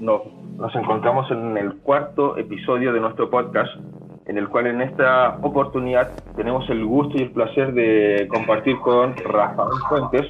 [0.00, 0.22] nos,
[0.56, 3.70] nos encontramos en el cuarto episodio de nuestro podcast,
[4.26, 9.14] en el cual en esta oportunidad tenemos el gusto y el placer de compartir con
[9.16, 10.26] Rafael Fuentes,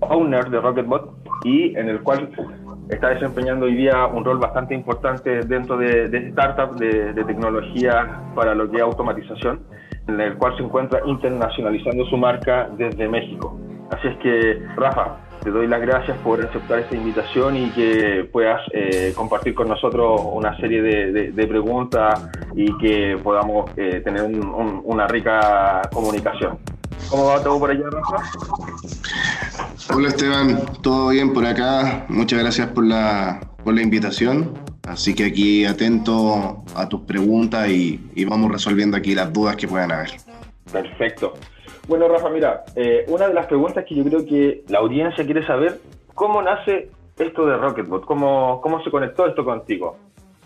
[0.00, 1.10] owner de Rocketbot,
[1.44, 2.30] y en el cual
[2.88, 8.22] está desempeñando hoy día un rol bastante importante dentro de, de startup de, de tecnología
[8.34, 9.60] para lo que es automatización,
[10.08, 13.58] en el cual se encuentra internacionalizando su marca desde México.
[13.90, 18.60] Así es que, Rafa, te doy las gracias por aceptar esta invitación y que puedas
[18.72, 24.46] eh, compartir con nosotros una serie de, de, preguntas y que podamos eh, tener un,
[24.46, 26.58] un, una rica comunicación.
[27.08, 28.16] ¿Cómo va todo por allá, Rafa?
[29.94, 32.06] Hola Esteban, todo bien por acá.
[32.08, 34.54] Muchas gracias por la, por la invitación.
[34.84, 39.66] Así que aquí atento a tus preguntas y, y vamos resolviendo aquí las dudas que
[39.68, 40.10] puedan haber.
[40.70, 41.34] Perfecto.
[41.88, 45.44] Bueno, Rafa, mira, eh, una de las preguntas que yo creo que la audiencia quiere
[45.46, 45.80] saber,
[46.14, 48.04] ¿cómo nace esto de Rocketbot?
[48.04, 49.96] ¿Cómo, cómo se conectó esto contigo?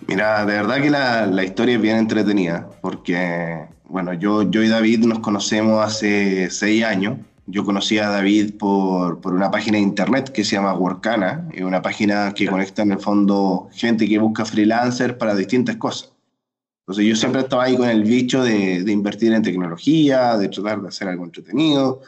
[0.06, 4.68] Mira, de verdad que la, la, historia es bien entretenida, porque, bueno, yo, yo y
[4.68, 7.18] David nos conocemos hace seis años.
[7.46, 11.62] Yo conocí a David por, por una página de internet que se llama Workana, es
[11.62, 16.15] una página que conecta en el fondo gente que busca freelancer para distintas cosas.
[16.86, 20.80] Entonces yo siempre estaba ahí con el bicho de, de, invertir en tecnología, de tratar
[20.80, 22.00] de hacer algo entretenido.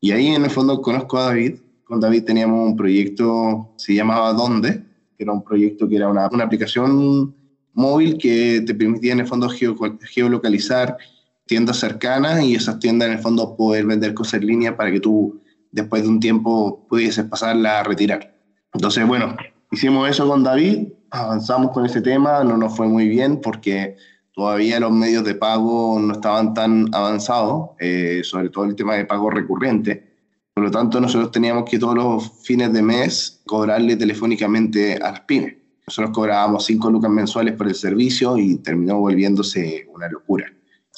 [0.00, 1.56] Y ahí en el fondo conozco a David.
[1.84, 4.82] Con David teníamos un proyecto, se llamaba ¿Dónde?
[5.18, 7.34] Que era un proyecto que era una, una aplicación
[7.74, 10.96] móvil que te permitía en el fondo geo, geolocalizar
[11.44, 15.00] tiendas cercanas y esas tiendas en el fondo poder vender cosas en línea para que
[15.00, 18.34] tú después de un tiempo pudieses pasarla a retirar.
[18.72, 19.36] Entonces, bueno,
[19.70, 23.96] hicimos eso con David, avanzamos con ese tema, no nos fue muy bien porque
[24.32, 29.04] todavía los medios de pago no estaban tan avanzados, eh, sobre todo el tema de
[29.04, 30.12] pago recurrente.
[30.54, 35.20] Por lo tanto, nosotros teníamos que todos los fines de mes cobrarle telefónicamente a las
[35.20, 35.56] pymes.
[35.86, 40.52] Nosotros cobrábamos 5 lucas mensuales por el servicio y terminó volviéndose una locura.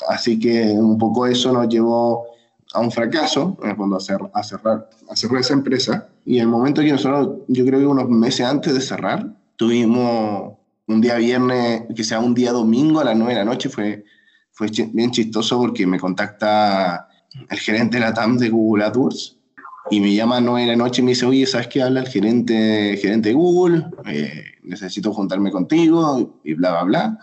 [0.09, 2.27] Así que un poco eso nos llevó
[2.73, 6.09] a un fracaso, en el fondo a, a, cerrar, a cerrar esa empresa.
[6.25, 10.55] Y el momento que nosotros, yo creo que unos meses antes de cerrar, tuvimos
[10.87, 14.05] un día viernes, que sea un día domingo a las 9 de la noche, fue,
[14.53, 17.09] fue bien chistoso porque me contacta
[17.49, 19.39] el gerente de la TAM de Google AdWords
[19.91, 22.01] y me llama a 9 de la noche y me dice, oye, ¿sabes qué habla
[22.01, 23.85] el gerente, gerente de Google?
[24.07, 27.19] Eh, necesito juntarme contigo y bla, bla, bla.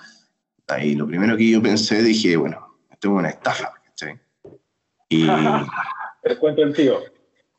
[0.68, 4.20] Ahí lo primero que yo pensé, dije, bueno, esto es una estafa, ¿cachai?
[5.10, 5.28] Y...
[6.24, 7.00] el cuento del tío.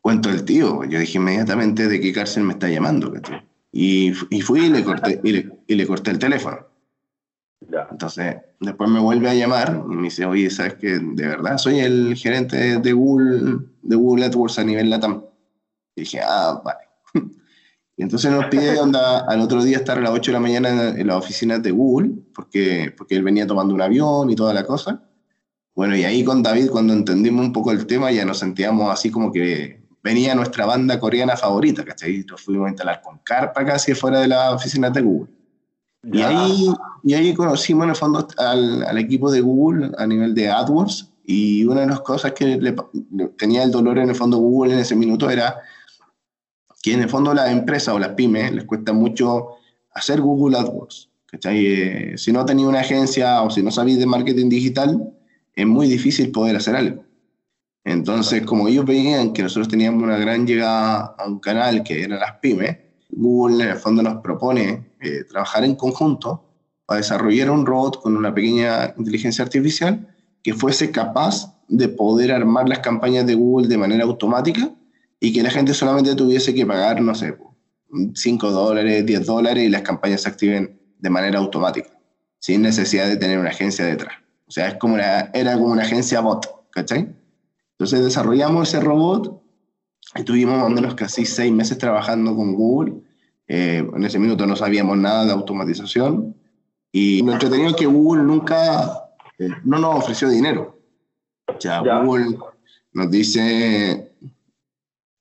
[0.00, 0.84] Cuento del tío.
[0.84, 3.42] Yo dije inmediatamente de qué cárcel me está llamando, ¿cachai?
[3.72, 6.58] Y, y fui y le, corté, y, le, y le corté el teléfono.
[7.70, 7.88] Ya.
[7.90, 11.80] Entonces, después me vuelve a llamar y me dice, oye, ¿sabes que De verdad, soy
[11.80, 15.24] el gerente de Google, de Google AdWords a nivel LATAM.
[15.96, 16.80] Y dije, ah, vale.
[17.94, 20.70] Y entonces nos pide onda, al otro día estar a las 8 de la mañana
[20.70, 24.54] en, en las oficinas de Google, porque, porque él venía tomando un avión y toda
[24.54, 25.02] la cosa.
[25.74, 29.10] Bueno, y ahí con David, cuando entendimos un poco el tema, ya nos sentíamos así
[29.10, 32.24] como que venía nuestra banda coreana favorita, ¿cachai?
[32.28, 35.30] Nos fuimos a instalar con carpa casi fuera de las oficinas de Google.
[36.04, 36.66] Y ahí,
[37.04, 41.10] y ahí conocimos en el fondo al, al, equipo de Google a nivel de AdWords
[41.24, 42.74] y una de las cosas que le,
[43.12, 45.60] le, tenía el dolor en el fondo Google en ese minuto era
[46.82, 49.50] que en el fondo las empresas o las pymes les cuesta mucho
[49.94, 51.08] hacer Google AdWords.
[51.44, 55.12] Eh, si no tenía una agencia o si no sabéis de marketing digital,
[55.54, 57.04] es muy difícil poder hacer algo.
[57.84, 62.20] Entonces, como ellos veían que nosotros teníamos una gran llegada a un canal que eran
[62.20, 62.78] las pymes,
[63.10, 66.44] Google en el fondo nos propone eh, trabajar en conjunto
[66.86, 70.08] para desarrollar un robot con una pequeña inteligencia artificial
[70.42, 74.70] que fuese capaz de poder armar las campañas de Google de manera automática
[75.20, 77.36] y que la gente solamente tuviese que pagar, no sé,
[78.14, 81.90] 5 dólares, 10 dólares y las campañas se activen de manera automática,
[82.38, 84.14] sin necesidad de tener una agencia detrás.
[84.46, 87.14] O sea, es como una, era como una agencia bot, ¿cachai?
[87.82, 89.42] Entonces desarrollamos ese robot
[90.14, 92.94] Estuvimos más o menos casi seis meses trabajando con Google.
[93.48, 96.36] Eh, en ese minuto no sabíamos nada de automatización.
[96.90, 99.08] Y lo entretenido es que Google nunca
[99.38, 100.78] eh, no nos ofreció dinero.
[101.46, 102.00] O sea, ya.
[102.00, 102.36] Google
[102.92, 104.12] nos dice,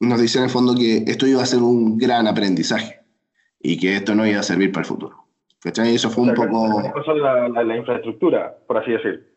[0.01, 2.99] nos dice en el fondo que esto iba a ser un gran aprendizaje
[3.59, 5.25] y que esto no iba a servir para el futuro.
[5.61, 5.95] ¿Cachai?
[5.95, 6.81] Eso fue un poco...
[7.15, 9.30] La, la, la infraestructura, por así decir.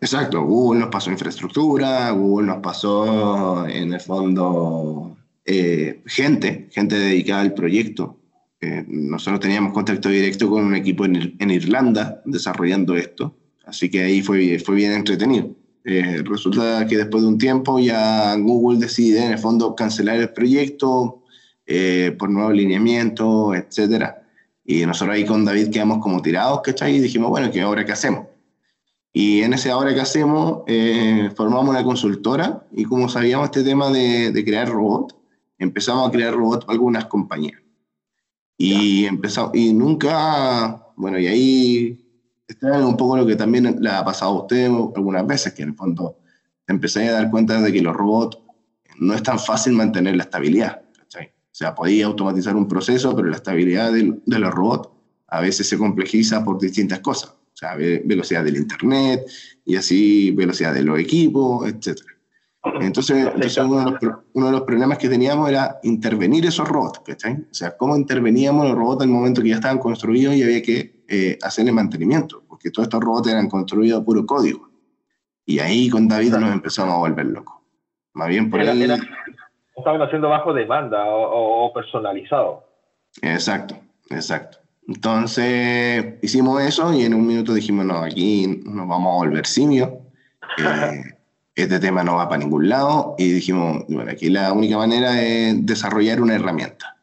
[0.00, 7.42] Exacto, Google nos pasó infraestructura, Google nos pasó en el fondo eh, gente, gente dedicada
[7.42, 8.18] al proyecto.
[8.60, 14.02] Eh, nosotros teníamos contacto directo con un equipo en, en, Irlanda desarrollando esto, así que
[14.02, 15.50] ahí fue, fue bien entretenido.
[15.84, 20.30] Eh, resulta que después de un tiempo ya Google decide en el fondo cancelar el
[20.30, 21.22] proyecto
[21.66, 24.22] eh, por nuevo alineamiento, etcétera
[24.64, 26.96] Y nosotros ahí con David quedamos como tirados, ¿cachai?
[26.96, 28.26] Y dijimos, bueno, ¿qué ahora qué hacemos?
[29.12, 33.90] Y en ese ahora que hacemos, eh, formamos una consultora y como sabíamos este tema
[33.90, 35.16] de, de crear robots,
[35.58, 37.60] empezamos a crear robots para algunas compañías.
[38.56, 42.06] Y, empezamos, y nunca, bueno, y ahí
[42.46, 45.70] está un poco lo que también le ha pasado a usted algunas veces, que en
[45.70, 46.18] el fondo
[46.66, 48.38] empecé a dar cuenta de que los robots
[48.98, 50.82] no es tan fácil mantener la estabilidad.
[50.96, 51.26] ¿cachai?
[51.26, 54.90] O sea, podía automatizar un proceso, pero la estabilidad de, de los robots
[55.26, 59.26] a veces se complejiza por distintas cosas o sea, velocidad del internet
[59.66, 62.00] y así velocidad de los equipos, etc.
[62.80, 63.16] Entonces,
[63.58, 67.34] uno, de los, uno, de los, problemas que teníamos era intervenir esos robots, ¿cachai?
[67.34, 70.62] O sea, cómo interveníamos los robots en el momento que ya estaban construidos y había
[70.62, 74.70] que eh, hacerle mantenimiento, porque todos estos robots eran construidos a puro código.
[75.44, 77.56] Y ahí con David nos empezamos a volver locos.
[78.14, 78.88] Más bien por ahí...
[79.76, 82.64] estaban haciendo bajo demanda o, o personalizado.
[83.20, 83.76] Exacto,
[84.08, 84.58] exacto.
[84.90, 89.88] Entonces hicimos eso y en un minuto dijimos, no, aquí nos vamos a volver simios,
[90.58, 91.04] eh,
[91.54, 95.64] este tema no va para ningún lado y dijimos, bueno, aquí la única manera es
[95.64, 96.96] desarrollar una herramienta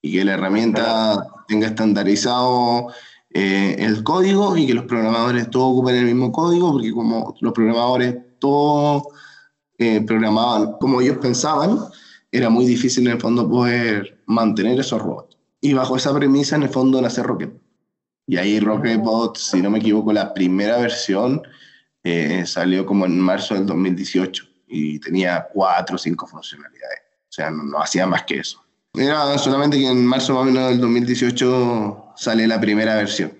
[0.00, 2.86] y que la herramienta tenga estandarizado
[3.28, 7.52] eh, el código y que los programadores todos ocupen el mismo código, porque como los
[7.52, 9.02] programadores todos
[9.76, 11.80] eh, programaban como ellos pensaban,
[12.32, 15.29] era muy difícil en el fondo poder mantener esos robots.
[15.60, 17.52] Y bajo esa premisa, en el fondo, nace Rocket.
[18.26, 21.42] Y ahí Rocketbot, si no me equivoco, la primera versión
[22.04, 27.00] eh, salió como en marzo del 2018 y tenía cuatro o cinco funcionalidades.
[27.28, 28.62] O sea, no, hacía más que eso.
[28.94, 33.32] Era solamente que en marzo más o menos del 2018 sale la primera versión.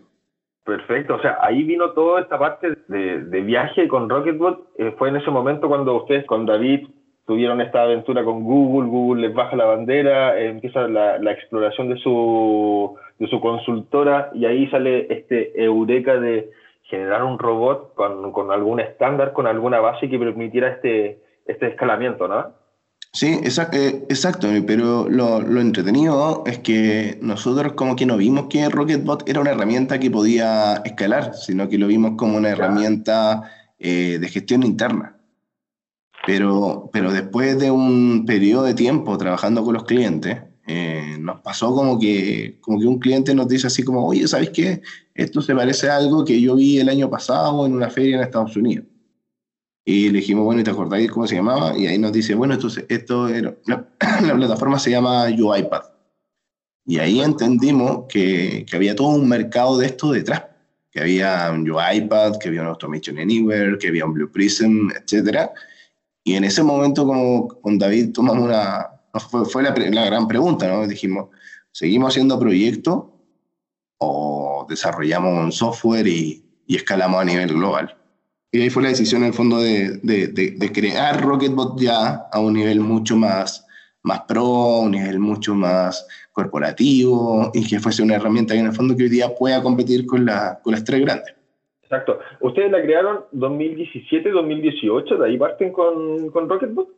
[0.64, 4.72] Perfecto, o sea, ahí vino toda esta parte de, de viaje con Rocketbot.
[4.78, 6.88] Eh, fue en ese momento cuando ustedes con David
[7.30, 12.96] tuvieron esta aventura con Google, Google les baja la bandera, empieza la, exploración de su,
[13.20, 16.50] de su consultora y ahí sale este eureka de
[16.82, 22.26] generar un robot con, con algún estándar, con alguna base que permitiera este, este escalamiento,
[22.26, 22.48] ¿no?
[23.12, 28.68] Sí, eh, exacto, pero lo, lo, entretenido es que nosotros como que no vimos que
[28.68, 33.42] Rocketbot era una herramienta que podía escalar, sino que lo vimos como una herramienta
[33.78, 35.14] eh, de gestión interna.
[36.26, 41.74] Pero, pero después de un periodo de tiempo trabajando con los clientes, eh, nos pasó
[41.74, 44.82] como que, como que un cliente nos dice así como, oye, ¿sabes qué?
[45.14, 48.22] Esto se parece a algo que yo vi el año pasado en una feria en
[48.22, 48.86] Estados Unidos.
[49.84, 51.76] Y le dijimos, bueno, ¿y te acordáis cómo se llamaba?
[51.76, 53.88] Y ahí nos dice, bueno, esto, esto era, la,
[54.22, 55.86] la, plataforma se llama UiPath.
[56.86, 60.44] Y ahí entendimos que, que, había todo un mercado de esto detrás.
[60.92, 65.50] Que había un UiPath, que había un Automation Anywhere, que había un Blue Prism, etcétera
[66.24, 68.88] y en ese momento, como con David, tomamos una.
[69.50, 70.86] Fue, la, gran pregunta, ¿no?
[70.86, 71.28] Dijimos,
[71.72, 73.04] ¿seguimos haciendo proyectos
[73.98, 77.96] o desarrollamos un software y, y, escalamos a nivel global?
[78.52, 82.54] Y ahí fue la decisión, en el fondo, de, de, crear Rocketbot ya a un
[82.54, 83.66] nivel mucho más,
[84.02, 88.72] más pro, un nivel mucho más corporativo y que fuese una herramienta que, en el
[88.72, 91.34] fondo, que hoy día pueda competir con, la, con las tres grandes.
[91.90, 92.20] Exacto.
[92.38, 95.18] ¿Ustedes la crearon 2017-2018?
[95.18, 96.88] ¿De ahí parten con, con Rocketbot?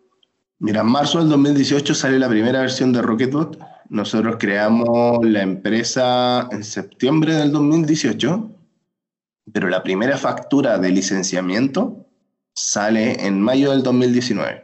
[0.59, 3.59] Mira, en marzo del 2018 sale la primera versión de Rocketbot.
[3.89, 8.51] Nosotros creamos la empresa en septiembre del 2018,
[9.51, 12.07] pero la primera factura de licenciamiento
[12.53, 14.63] sale en mayo del 2019.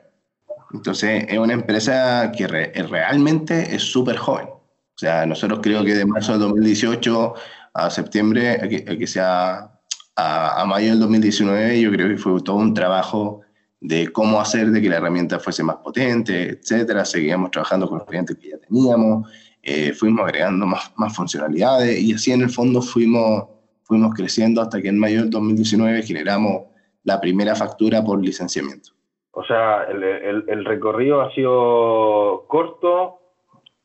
[0.74, 4.48] Entonces, es una empresa que realmente es súper joven.
[4.48, 7.34] O sea, nosotros creo que de marzo del 2018
[7.72, 9.77] a septiembre, que, que sea
[10.18, 13.42] a, mayo del 2019 yo creo que fue todo un trabajo
[13.80, 17.04] de cómo hacer de que la herramienta fuese más potente, etcétera.
[17.04, 19.30] Seguíamos trabajando con los clientes que ya teníamos,
[19.62, 23.44] eh, fuimos agregando más, más, funcionalidades y así en el fondo fuimos,
[23.84, 26.64] fuimos creciendo hasta que en mayo del 2019 generamos
[27.04, 28.90] la primera factura por licenciamiento.
[29.30, 30.02] O sea, el,
[30.48, 33.20] el, recorrido ha sido corto,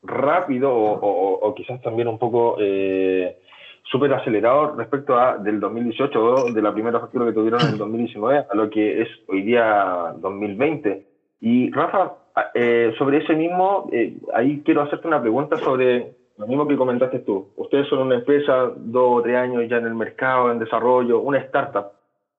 [0.02, 2.56] rápido o, o, quizás también un poco...
[2.58, 3.38] Eh,
[3.84, 8.46] súper acelerado respecto a del 2018 de la primera factura que tuvieron en el 2019
[8.50, 11.06] a lo que es hoy día 2020.
[11.40, 12.14] Y Rafa,
[12.54, 17.20] eh, sobre ese mismo, eh, ahí quiero hacerte una pregunta sobre lo mismo que comentaste
[17.20, 17.52] tú.
[17.56, 21.38] Ustedes son una empresa, dos o tres años ya en el mercado, en desarrollo, una
[21.38, 21.92] startup.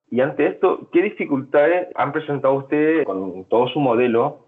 [0.09, 4.44] Y ante esto, ¿qué dificultades han presentado ustedes con todo su modelo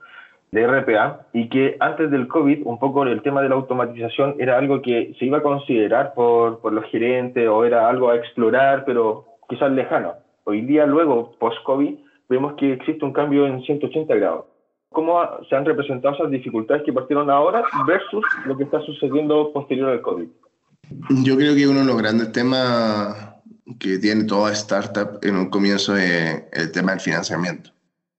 [0.51, 4.57] de RPA y que antes del COVID un poco el tema de la automatización era
[4.57, 8.85] algo que se iba a considerar por, por los gerentes o era algo a explorar,
[8.85, 10.13] pero quizás lejano.
[10.45, 11.95] Hoy día, luego, post-COVID,
[12.29, 14.45] vemos que existe un cambio en 180 grados.
[14.89, 19.89] ¿Cómo se han representado esas dificultades que partieron ahora versus lo que está sucediendo posterior
[19.89, 20.27] al COVID?
[21.23, 23.35] Yo creo que uno de los grandes temas
[23.79, 27.71] que tiene toda startup en un comienzo es el tema del financiamiento.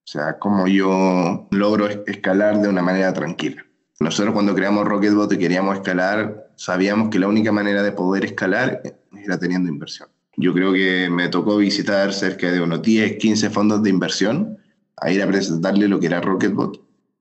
[0.08, 3.62] O sea, cómo yo logro escalar de una manera tranquila.
[4.00, 8.80] Nosotros cuando creamos Rocketbot y queríamos escalar, sabíamos que la única manera de poder escalar
[9.12, 10.08] era teniendo inversión.
[10.38, 14.56] Yo creo que me tocó visitar cerca de unos 10, 15 fondos de inversión
[14.96, 16.80] a ir a presentarle lo que era Rocketbot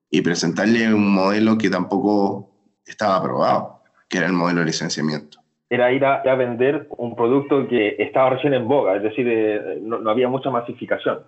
[0.10, 2.52] y presentarle un modelo que tampoco
[2.86, 5.40] estaba aprobado, que era el modelo de licenciamiento.
[5.70, 10.10] Era ir a, vender un producto que estaba recién en boga, es decir, eh, no
[10.10, 11.20] había mucha masificación.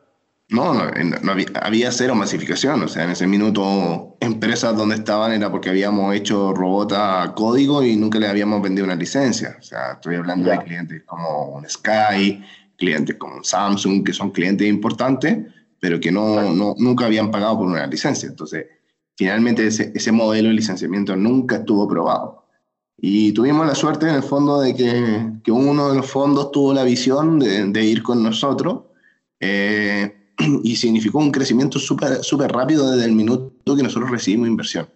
[0.52, 0.82] No, no,
[1.62, 2.82] había, cero masificación.
[2.82, 7.84] O sea, en ese minuto, empresas donde estaban era porque habíamos hecho robot a código
[7.84, 9.58] y nunca le habíamos vendido una licencia.
[9.60, 12.44] O sea, estoy hablando de clientes como un Sky,
[12.78, 15.38] clientes como Samsung, que son clientes importantes,
[15.80, 18.28] pero que no, no, nunca habían pagado por una licencia.
[18.28, 18.66] Entonces,
[19.16, 22.48] finalmente ese, ese modelo de licenciamiento nunca estuvo probado.
[22.98, 26.74] Y tuvimos la suerte en el fondo de que, que uno de los fondos tuvo
[26.74, 28.86] la visión de, de ir con nosotros.
[29.40, 30.19] Eh,
[30.64, 34.88] y significó un crecimiento súper super rápido desde el minuto que nosotros recibimos inversión.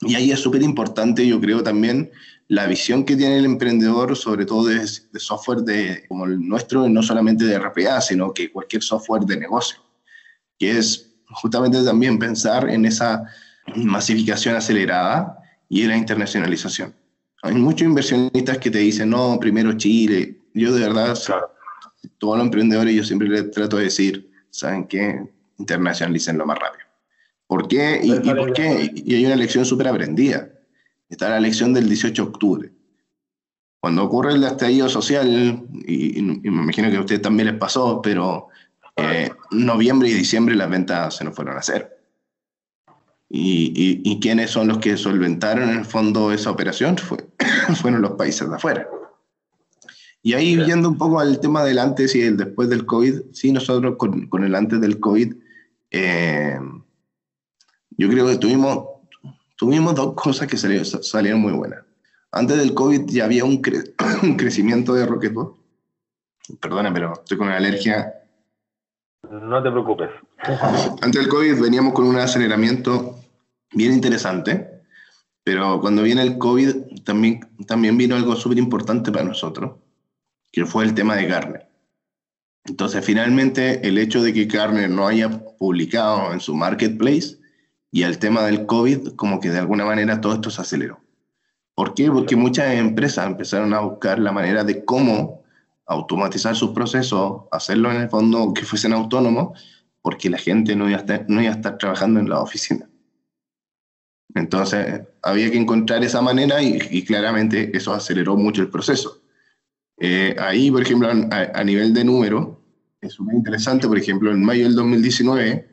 [0.00, 2.10] Y ahí es súper importante, yo creo también,
[2.48, 7.02] la visión que tiene el emprendedor, sobre todo de, software de, como el nuestro, no
[7.02, 9.78] solamente de RPA, sino que cualquier software de negocio,
[10.58, 13.22] que es justamente también pensar en esa
[13.76, 15.38] masificación acelerada
[15.68, 16.94] y en la internacionalización.
[17.42, 20.40] Hay muchos inversionistas que te dicen, no, primero Chile.
[20.52, 21.16] Yo de verdad,
[22.18, 25.28] todos los emprendedores, yo siempre les trato de decir, ¿saben qué?
[25.58, 26.86] Internacionalicen lo más rápido.
[27.46, 28.00] ¿Por qué?
[28.02, 28.90] ¿Y, por qué?
[28.94, 30.48] Y hay una lección súper aprendida.
[31.08, 32.72] Está la lección del 18 de octubre.
[33.80, 38.48] Cuando ocurre el estallido social, y, me imagino que a ustedes también les pasó, pero
[38.96, 41.98] eh, noviembre y diciembre las ventas se nos fueron a hacer.
[43.28, 46.98] Y, y, quiénes son los que solventaron en el fondo esa operación?
[46.98, 47.18] Fue,
[47.80, 48.86] fueron los países de afuera.
[50.22, 53.50] Y ahí yendo un poco al tema del antes y el después del COVID, sí,
[53.50, 55.34] nosotros con, con el antes del COVID,
[55.90, 56.58] eh,
[57.90, 58.86] yo creo que tuvimos,
[59.56, 61.80] tuvimos dos cosas que salieron, salieron muy buenas.
[62.30, 63.60] Antes del COVID ya había un,
[64.22, 65.56] un crecimiento de Rocketbot.
[66.60, 68.14] Perdona, pero estoy con una alergia.
[69.30, 70.10] No te preocupes.
[71.02, 73.18] Antes del COVID veníamos con un aceleramiento
[73.72, 74.82] bien interesante,
[75.44, 79.72] pero cuando viene el COVID también, también vino algo súper importante para nosotros,
[80.52, 81.68] que fue el tema de Garner.
[82.64, 85.28] Entonces, finalmente, el hecho de que Garner no haya
[85.58, 87.38] publicado en su marketplace
[87.90, 91.00] y el tema del COVID, como que de alguna manera todo esto se aceleró.
[91.74, 92.10] ¿Por qué?
[92.10, 95.42] Porque muchas empresas empezaron a buscar la manera de cómo
[95.86, 99.58] automatizar sus procesos, hacerlo en el fondo que fuesen autónomos,
[100.00, 102.88] porque la gente no iba a estar, no iba a estar trabajando en la oficina.
[104.34, 109.21] Entonces, había que encontrar esa manera y, y claramente eso aceleró mucho el proceso.
[109.98, 112.60] Eh, ahí, por ejemplo, a, nivel de número,
[113.00, 115.68] es muy interesante, por ejemplo, en mayo del 2019,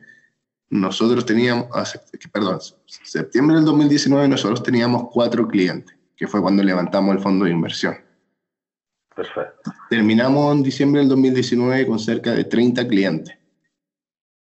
[0.70, 1.84] nosotros teníamos, ah,
[2.32, 7.50] perdón, septiembre del 2019 nosotros teníamos cuatro clientes, que fue cuando levantamos el fondo de
[7.50, 7.96] inversión.
[9.14, 9.72] Perfecto.
[9.88, 13.36] Terminamos en diciembre del 2019 con cerca de 30 clientes.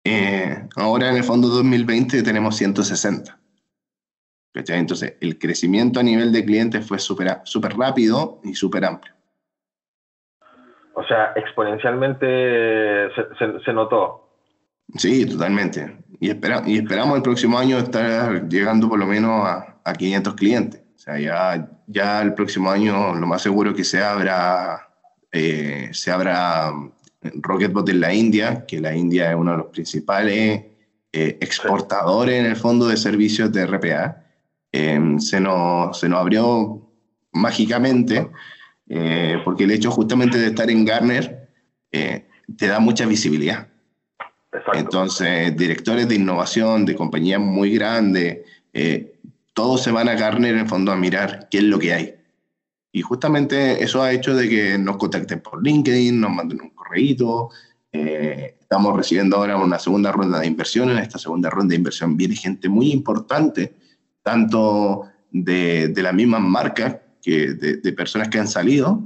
[0.05, 3.39] Eh, ahora en el fondo 2020 tenemos 160.
[4.55, 9.15] Entonces, el crecimiento a nivel de clientes fue súper super rápido y súper amplio.
[10.99, 13.09] O sea, exponencialmente
[13.65, 14.33] se, notó.
[14.97, 15.97] Sí, totalmente.
[16.19, 20.35] Y, espera, y esperamos el próximo año estar llegando por lo menos a, a 500
[20.35, 20.83] clientes.
[20.97, 24.89] O sea, ya, ya el próximo año lo más seguro que se abra,
[25.31, 26.73] eh, se abra
[27.23, 30.65] eh, Rocketbot en la India, que la India es uno de los principales
[31.13, 34.25] eh, exportadores en el fondo de servicios de RPA.
[34.73, 36.91] se, nos, se nos abrió
[37.31, 38.29] mágicamente
[38.89, 41.49] eh, porque el hecho justamente de estar en Garner
[41.93, 42.27] eh,
[42.57, 43.69] te da mucha visibilidad.
[44.73, 48.39] Entonces, directores de innovación, de compañías muy grandes,
[48.73, 49.19] eh,
[49.53, 52.15] todos se van a Garner en el fondo a mirar qué es lo que hay.
[52.91, 57.51] Y justamente eso ha hecho de que nos contacten por LinkedIn, nos manden un correo.
[57.93, 60.91] estamos recibiendo ahora una segunda ronda de inversión.
[60.91, 63.75] En esta segunda ronda de inversión viene gente muy importante,
[64.23, 66.97] tanto de, de las mismas marcas
[67.37, 69.03] de, personas que han salido,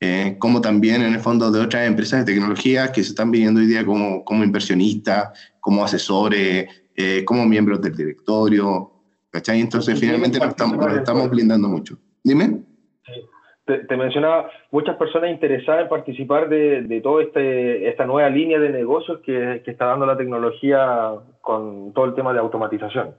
[0.00, 3.60] eh, como también en el fondo de otras empresas de tecnología que se están viendo
[3.60, 8.92] hoy día como, como inversionistas, como asesores, eh, como miembros del directorio.
[9.30, 9.60] ¿cachai?
[9.60, 11.96] Entonces, finalmente nos estamos, estamos blindando mucho.
[12.22, 12.62] Dime.
[13.64, 18.70] Te, mencionaba muchas personas interesadas en participar de, de toda este, esta nueva línea de
[18.70, 23.14] negocios que, que está dando la tecnología con todo el tema de automatización.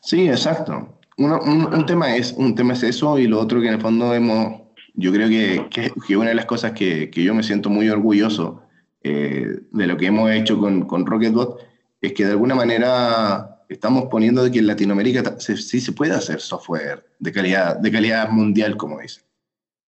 [0.00, 0.95] Sí, exacto.
[1.16, 4.60] Un, tema es, un tema es eso y lo otro que en el fondo hemos,
[4.94, 8.62] yo creo que, que, una de las cosas que, que, yo me siento muy orgulloso
[9.02, 11.60] eh, de lo que hemos hecho con, con Rocketbot
[12.00, 17.04] es que de alguna manera estamos poniendo que en Latinoamérica sí se puede hacer software
[17.18, 19.22] de calidad, de calidad mundial, como dice.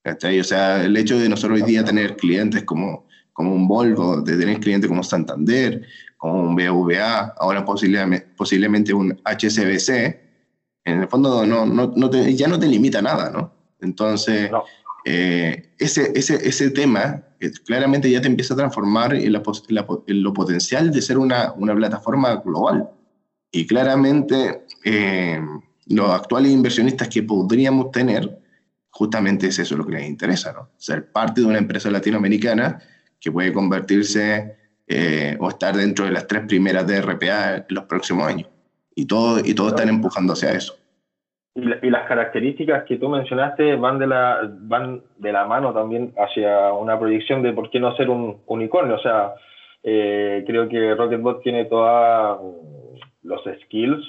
[0.04, 4.36] O sea, el hecho de nosotros hoy día tener clientes como, como un Volvo, de
[4.36, 5.84] tener clientes como Santander,
[6.16, 10.25] como un BVA, ahora posiblemente, posiblemente un HSBC,
[10.86, 13.52] en el fondo no, no, no te, ya no te limita nada, ¿no?
[13.80, 14.50] Entonces,
[15.04, 19.42] eh, ese, ese, ese tema eh, claramente ya te empieza a transformar en, la,
[20.06, 22.88] en, lo potencial de ser una, una plataforma global.
[23.50, 25.40] Y claramente eh,
[25.86, 28.38] los actuales inversionistas que podríamos tener,
[28.90, 30.70] justamente es eso lo que les interesa, ¿no?
[30.76, 32.80] Ser parte de una empresa latinoamericana
[33.20, 34.56] que puede convertirse
[35.40, 38.48] o estar dentro de las tres primeras de RPA en los próximos años
[38.96, 40.74] y todos y todo están empujando hacia eso.
[41.54, 46.72] Y, las características que tú mencionaste van de, la, van de la mano también hacia
[46.72, 48.96] una proyección de por qué no ser un unicornio.
[48.96, 49.34] O sea,
[49.82, 52.40] eh, creo que Rocketbot tiene todos
[53.22, 54.04] los skills,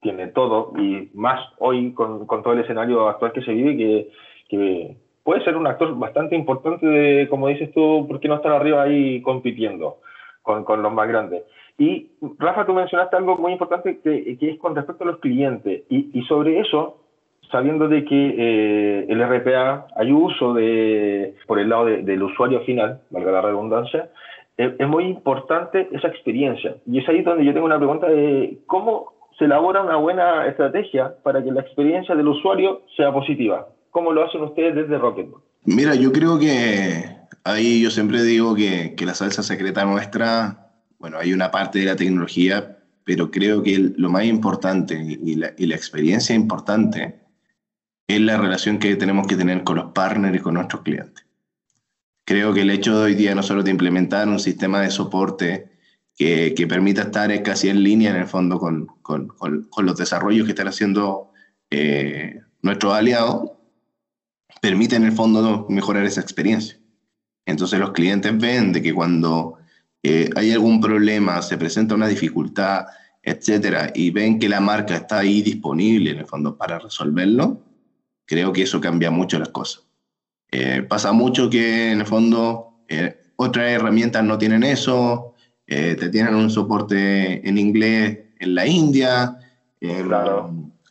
[0.00, 4.10] tiene todo, y más hoy con, con, todo el escenario actual que se vive, que,
[4.48, 8.52] que puede ser un actor bastante importante de, como dices tú, por qué no estar
[8.52, 9.98] arriba ahí compitiendo
[10.42, 11.44] con, con los más grandes.
[11.78, 15.82] Y Rafa, tú mencionaste algo muy importante que, es con respecto a los clientes.
[15.88, 16.98] Y, sobre eso,
[17.50, 23.00] sabiendo de que eh, el RPA hay uso de, por el lado del usuario final,
[23.10, 24.10] valga la redundancia,
[24.56, 26.76] es, muy importante esa experiencia.
[26.86, 31.14] Y es ahí donde yo tengo una pregunta de cómo se elabora una buena estrategia
[31.22, 33.66] para que la experiencia del usuario sea positiva.
[33.90, 35.42] ¿Cómo lo hacen ustedes desde Rocketbot?
[35.64, 37.04] Mira, yo creo que
[37.44, 40.61] ahí yo siempre digo que, que la salsa secreta nuestra
[41.02, 45.48] bueno, hay una parte de la tecnología, pero creo que lo más importante y la,
[45.74, 47.18] experiencia importante
[48.06, 51.26] es la relación que tenemos que tener con los partners y con nuestros clientes.
[52.24, 55.72] Creo que el hecho de hoy día nosotros de implementar un sistema de soporte
[56.16, 59.32] que, permita estar casi en línea en el fondo con,
[59.78, 61.32] los desarrollos que están haciendo
[61.68, 63.50] eh, nuestros aliados,
[64.60, 66.78] permite en el fondo mejorar esa experiencia.
[67.44, 69.58] Entonces los clientes ven de que cuando
[70.02, 72.86] eh, hay algún problema, se presenta una dificultad,
[73.22, 77.60] etcétera, y ven que la marca está ahí disponible en el fondo para resolverlo,
[78.24, 79.84] creo que eso cambia mucho las cosas.
[80.50, 85.34] Eh, pasa mucho que en el fondo eh, otras herramientas no tienen eso,
[85.64, 89.38] te tienen un soporte en inglés en la India,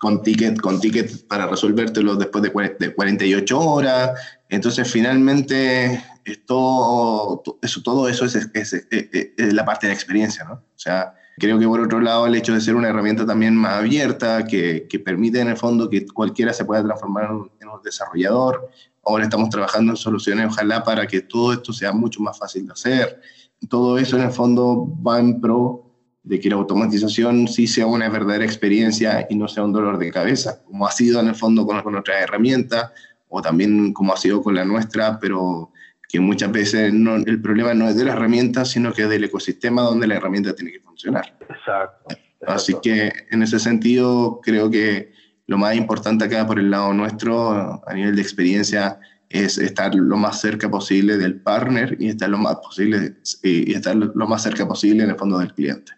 [0.02, 4.20] con ticket, con ticket para resolvértelo después de, de 48 horas.
[4.50, 10.54] Entonces, finalmente, esto, eso, todo eso es, es, la parte de la experiencia, ¿no?
[10.54, 13.80] O sea, creo que por otro lado el hecho de ser una herramienta también más
[13.80, 17.26] abierta, que, que permite en el fondo que cualquiera se pueda transformar
[17.60, 18.70] en un, desarrollador.
[19.04, 22.74] Ahora estamos trabajando en soluciones, ojalá, para que todo esto sea mucho más fácil de
[22.74, 23.20] hacer.
[23.68, 25.88] Todo eso en el fondo va en pro
[26.24, 30.12] de que la automatización sí sea una verdadera experiencia y no sea un dolor de
[30.12, 32.92] cabeza, como ha sido en el fondo con, con otras herramientas,
[33.28, 35.72] o también como ha sido con la nuestra, pero
[36.12, 39.24] que muchas veces no, el problema no es de la herramienta, sino que es del
[39.24, 41.38] ecosistema donde la herramienta tiene que funcionar.
[41.50, 42.16] Exacto.
[42.46, 45.12] Así que en ese sentido creo que
[45.48, 50.18] lo más importante acá por el lado nuestro, a nivel de experiencia, es estar lo
[50.18, 54.68] más cerca posible del partner y estar lo más posible y estar lo más cerca
[54.68, 55.94] posible en el fondo del cliente.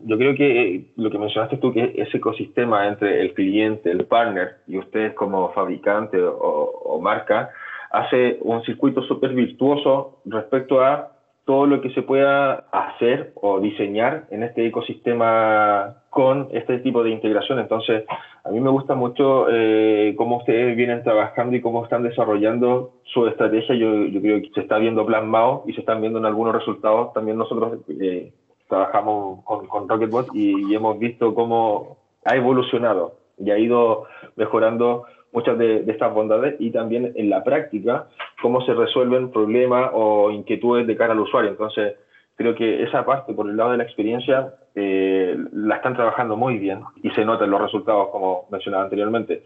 [0.00, 4.04] Yo creo que eh, lo que mencionaste tú, que ese ecosistema entre el cliente, el
[4.04, 7.50] partner y ustedes como fabricante o, o marca,
[7.92, 11.12] hace un circuito súper virtuoso respecto a
[11.44, 17.10] todo lo que se pueda hacer o diseñar en este ecosistema con este tipo de
[17.10, 17.58] integración.
[17.58, 18.04] Entonces,
[18.44, 23.26] a mí me gusta mucho eh, cómo ustedes vienen trabajando y cómo están desarrollando su
[23.26, 23.74] estrategia.
[23.74, 27.12] Yo, yo, creo que se está viendo plasmado y se están viendo en algunos resultados.
[27.12, 28.32] También nosotros eh,
[28.68, 34.04] trabajamos con, con Rocketbot y, y hemos visto cómo ha evolucionado y ha ido
[34.36, 38.06] mejorando muchas de, estas bondades y también en la práctica
[38.40, 41.50] cómo se resuelven problemas o inquietudes de cara al usuario.
[41.50, 41.94] Entonces,
[42.36, 46.58] creo que esa parte por el lado de la experiencia eh, la están trabajando muy
[46.58, 49.42] bien y se notan los resultados como mencionaba anteriormente.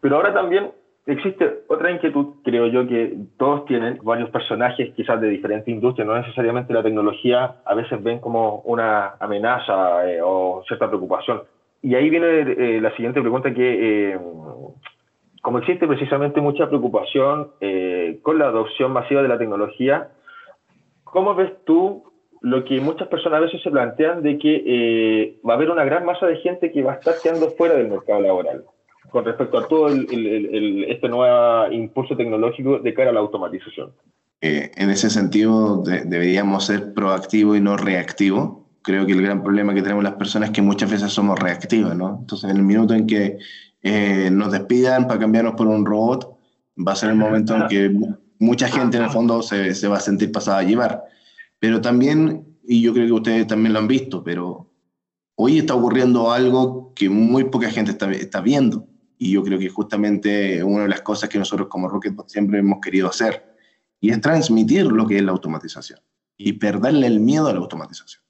[0.00, 0.70] Pero ahora también
[1.06, 6.16] existe otra inquietud, creo yo, que todos tienen, varios personajes quizás de diferentes industrias, no
[6.16, 11.42] necesariamente la tecnología, a veces ven como una amenaza eh, o cierta preocupación.
[11.82, 14.16] Y ahí viene eh, la siguiente pregunta que
[15.42, 20.08] como existe precisamente mucha preocupación eh, con la adopción masiva de la tecnología,
[21.04, 22.04] ¿cómo ves tú
[22.40, 25.84] lo que muchas personas a veces se plantean de que eh, va a haber una
[25.84, 28.64] gran masa de gente que va a estar quedando fuera del mercado laboral
[29.10, 33.92] con respecto a todo este nuevo impulso tecnológico de cara a la automatización.
[34.40, 38.62] Eh, en ese sentido, deberíamos ser proactivos y no reactivos.
[38.82, 41.94] Creo que el gran problema que tenemos las personas es que muchas veces somos reactivos,
[41.94, 42.18] ¿no?
[42.20, 43.38] Entonces, en el minuto en que
[43.82, 46.36] eh, nos despidan para cambiarnos por un robot,
[46.86, 47.94] va a ser el momento en que
[48.38, 51.04] mucha gente en el fondo se, se va a sentir pasada a llevar.
[51.58, 54.70] Pero también, y yo creo que ustedes también lo han visto, pero
[55.36, 58.86] hoy está ocurriendo algo que muy poca gente está, está viendo.
[59.18, 62.80] Y yo creo que justamente una de las cosas que nosotros como Rocketbot siempre hemos
[62.80, 63.52] querido hacer,
[64.00, 66.00] y es transmitir lo que es la automatización
[66.36, 68.22] y perderle el miedo a la automatización.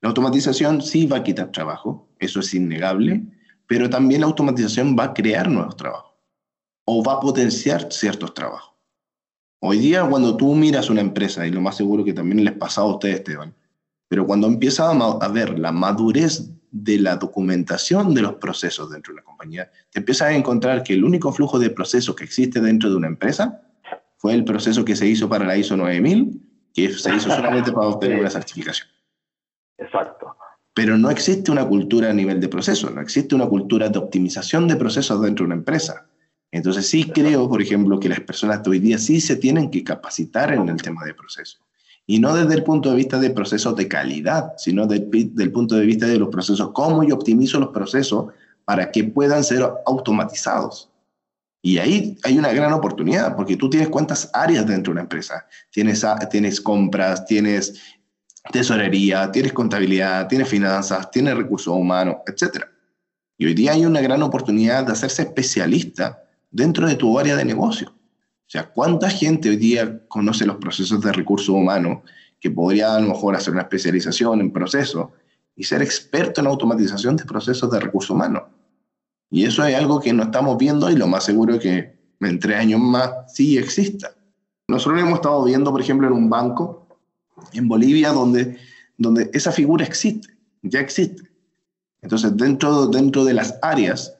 [0.00, 3.26] La automatización sí va a quitar trabajo, eso es innegable,
[3.68, 6.14] pero también la automatización va a crear nuevos trabajos
[6.84, 8.74] o va a potenciar ciertos trabajos.
[9.60, 12.80] Hoy día, cuando tú miras una empresa, y lo más seguro que también les pasa
[12.80, 13.54] a ustedes, Esteban,
[14.08, 19.20] pero cuando empiezas a ver la madurez de la documentación de los procesos dentro de
[19.20, 22.88] la compañía, te empiezas a encontrar que el único flujo de procesos que existe dentro
[22.88, 23.62] de una empresa
[24.16, 26.40] fue el proceso que se hizo para la ISO 9000,
[26.72, 28.88] que se hizo solamente para obtener una certificación.
[29.76, 30.17] Exacto.
[30.78, 34.68] Pero no existe una cultura a nivel de proceso, no existe una cultura de optimización
[34.68, 36.06] de procesos dentro de una empresa.
[36.52, 39.82] Entonces sí creo, por ejemplo, que las personas de hoy día sí se tienen que
[39.82, 41.58] capacitar en el tema de proceso.
[42.06, 45.74] Y no desde el punto de vista de procesos de calidad, sino desde el punto
[45.74, 48.26] de vista de los procesos, cómo yo optimizo los procesos
[48.64, 50.92] para que puedan ser automatizados.
[51.60, 55.44] Y ahí hay una gran oportunidad, porque tú tienes cuántas áreas dentro de una empresa.
[55.72, 57.97] Tienes, tienes compras, tienes
[58.50, 62.64] tesorería, tienes contabilidad, tienes finanzas, tienes recursos humanos, etc.
[63.36, 67.44] Y hoy día hay una gran oportunidad de hacerse especialista dentro de tu área de
[67.44, 67.90] negocio.
[67.90, 71.98] O sea, ¿cuánta gente hoy día conoce los procesos de recursos humanos
[72.40, 75.08] que podría a lo mejor hacer una especialización en procesos
[75.54, 78.44] y ser experto en automatización de procesos de recursos humanos?
[79.30, 82.38] Y eso es algo que no estamos viendo y lo más seguro es que en
[82.38, 84.12] tres años más sí exista.
[84.66, 86.87] Nosotros hemos estado viendo, por ejemplo, en un banco
[87.52, 88.58] en Bolivia donde,
[88.96, 90.28] donde esa figura existe,
[90.62, 91.22] ya existe.
[92.02, 94.18] Entonces, dentro, dentro de las áreas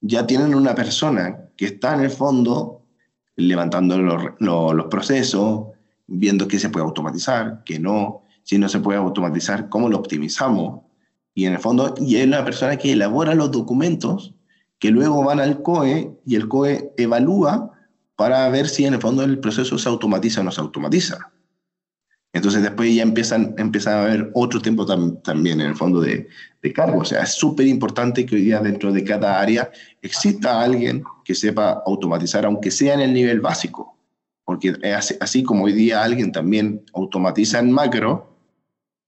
[0.00, 2.82] ya tienen una persona que está en el fondo
[3.36, 5.66] levantando los, los, procesos,
[6.06, 10.82] viendo qué se puede automatizar, qué no, si no se puede automatizar, cómo lo optimizamos.
[11.34, 14.34] Y en el fondo, y es una persona que elabora los documentos
[14.78, 17.72] que luego van al COE y el COE evalúa
[18.14, 21.30] para ver si en el fondo el proceso se automatiza o no se automatiza.
[22.36, 24.84] Entonces después ya empiezan, empiezan a haber otro tiempo
[25.22, 26.28] también en el fondo de,
[26.62, 27.00] de cargo.
[27.00, 29.70] O sea, es súper importante que hoy día dentro de cada área
[30.02, 33.96] exista alguien que sepa automatizar, aunque sea en el nivel básico.
[34.44, 38.36] Porque así, así como hoy día alguien también automatiza en macro,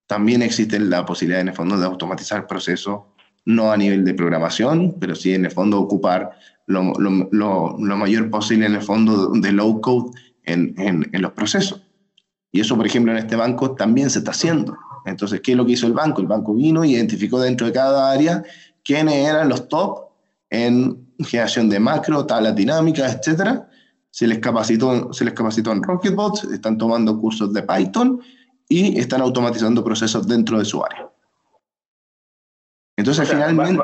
[0.07, 3.03] también existe la posibilidad en el fondo de automatizar procesos,
[3.45, 6.31] no a nivel de programación, pero sí en el fondo ocupar
[6.67, 11.33] lo, lo, lo, mayor posible en el fondo de low code en, en, en los
[11.33, 11.88] procesos.
[12.51, 14.77] Y eso, por ejemplo, en este banco también se está haciendo.
[15.05, 16.21] Entonces, ¿qué es lo que hizo el banco?
[16.21, 18.43] El banco vino y identificó dentro de cada área
[18.83, 20.09] quiénes eran los top
[20.51, 23.69] en generación de macro, tablas dinámicas, etcétera.
[24.11, 28.21] Se les capacitó, se les capacitó en Rocketbots, están tomando cursos de Python
[28.69, 31.09] y están automatizando procesos dentro de su área.
[32.97, 33.83] Entonces, finalmente...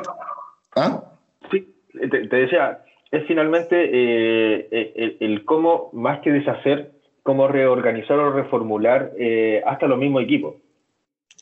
[0.75, 1.03] ¿ah?
[1.51, 6.94] Sí, te, decía, es finalmente eh, eh, el, cómo, más que deshacer,
[7.25, 10.53] cómo reorganizar o reformular eh, hasta los mismos equipos.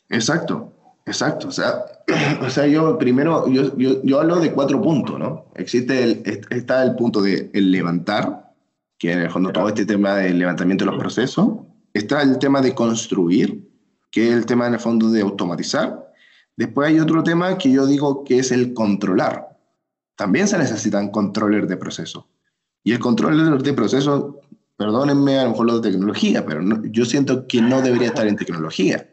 [0.08, 0.72] Exacto,
[1.06, 1.50] exacto.
[1.50, 1.84] O sea,
[2.42, 5.48] o sea yo primero, yo, yo, hablo de cuatro puntos, ¿no?
[5.56, 8.54] Existe el, está el punto de el levantar,
[8.98, 11.50] que en el fondo todo este tema del levantamiento de los procesos.
[11.94, 13.70] Está el tema de construir,
[14.10, 16.14] que es el tema en el fondo de automatizar.
[16.56, 19.50] Después hay otro tema que yo digo que es el controlar.
[20.16, 22.30] También se necesitan controllers de proceso.
[22.86, 24.40] Y el controller de proceso
[24.78, 28.36] perdónenme a lo mejor lo de tecnología, pero yo siento que no debería estar en
[28.36, 29.10] tecnología.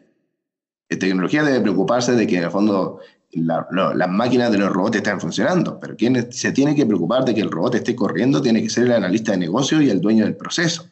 [0.89, 2.99] En tecnología debe preocuparse de que en el fondo
[3.33, 7.41] las máquinas de los robots estén funcionando, pero quien se tiene que preocupar de que
[7.41, 10.35] el robot esté corriendo tiene que ser el analista de negocio y el dueño del
[10.35, 10.89] proceso.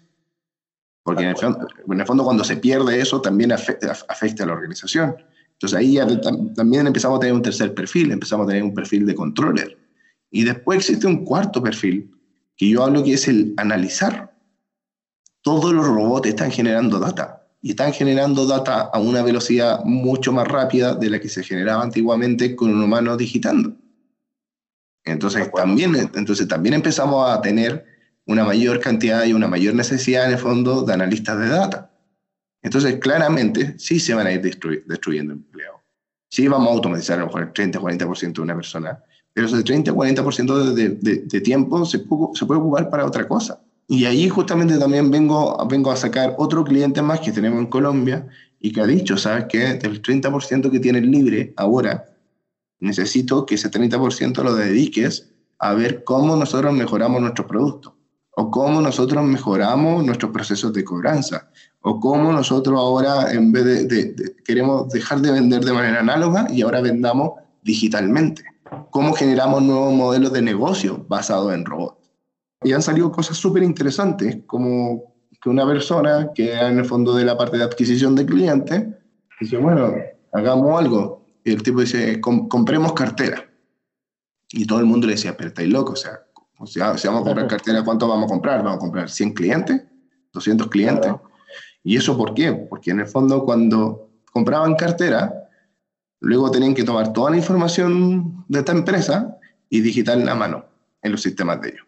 [1.03, 5.15] Porque en el, fondo, cuando se pierde eso también afecta, afecta a la organización.
[5.53, 6.07] Entonces ahí ya
[6.55, 9.77] también empezamos a tener un tercer perfil, empezamos a tener un perfil de controller.
[10.31, 12.11] Y después existe un cuarto perfil
[12.55, 14.33] que yo hablo que es el analizar
[15.49, 20.47] todos los robots están generando data y están generando data a una velocidad mucho más
[20.47, 23.75] rápida de la que se generaba antiguamente con un humano digitando.
[25.03, 27.83] Entonces también, entonces también empezamos a tener
[28.27, 31.91] una mayor cantidad y una mayor necesidad en el fondo de analistas de data.
[32.61, 35.81] Entonces, claramente, sí se van a ir destruyendo empleo.
[36.29, 40.73] Sí vamos a automatizar a lo mejor el 30-40% de una persona, pero ese 30-40%
[40.75, 43.59] de, de, de, tiempo se, se puede ocupar para otra cosa.
[43.91, 48.27] Y ahí justamente también vengo, vengo a sacar otro cliente más que tenemos en Colombia
[48.59, 49.73] y que ha dicho, ¿sabes qué?
[49.73, 52.05] Del 30% que tienes libre ahora,
[52.79, 57.93] necesito que ese 30% lo dediques a ver cómo nosotros mejoramos nuestros productos,
[58.35, 61.49] o cómo nosotros mejoramos nuestros procesos de cobranza,
[61.81, 66.45] o cómo nosotros ahora, en vez de, de, queremos dejar de vender de manera análoga
[66.51, 67.31] y ahora vendamos
[67.63, 68.43] digitalmente,
[68.91, 71.98] cómo generamos nuevos modelos de negocio basados en robots.
[72.63, 77.23] Y han salido cosas súper interesantes, como que una persona que en el fondo de
[77.23, 78.87] la parte de adquisición de clientes
[79.39, 79.93] dice, bueno,
[80.33, 81.25] hagamos algo.
[81.43, 83.49] Y el tipo dice, compremos cartera.
[84.51, 86.05] Y todo el mundo le decía, pero estáis locos,
[86.61, 88.63] o sea, si vamos a comprar cartera, ¿cuánto vamos a comprar?
[88.63, 89.81] ¿Vamos a comprar 100 clientes?
[90.33, 91.13] ¿200 clientes?
[91.83, 92.51] ¿Y eso por qué?
[92.51, 95.33] Porque en el fondo cuando compraban cartera,
[96.19, 99.37] luego tenían que tomar toda la información de esta empresa
[99.69, 100.65] y digitarla a mano
[101.01, 101.85] en los sistemas de ellos.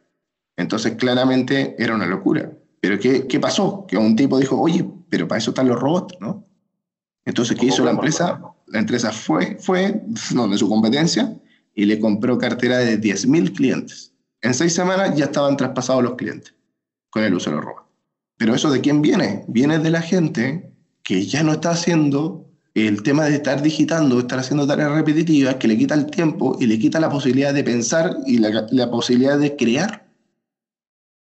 [0.62, 2.52] Entonces claramente era una locura.
[2.80, 3.86] Pero ¿qué, ¿qué pasó?
[3.88, 6.45] Que un tipo dijo, oye, pero para eso están los robots, ¿no?
[7.26, 8.41] Entonces, ¿qué hizo la empresa?
[8.67, 11.38] La empresa fue, fue donde su competencia
[11.76, 14.13] y le compró cartera de 10.000 clientes.
[14.41, 16.56] En seis semanas ya estaban traspasados los clientes
[17.10, 17.88] con el uso de los robots.
[18.38, 19.45] Pero eso de quién viene?
[19.47, 24.39] Viene de la gente que ya no está haciendo el tema de estar digitando, estar
[24.39, 28.17] haciendo tareas repetitivas, que le quita el tiempo y le quita la posibilidad de pensar
[28.26, 30.08] y la, la posibilidad de crear.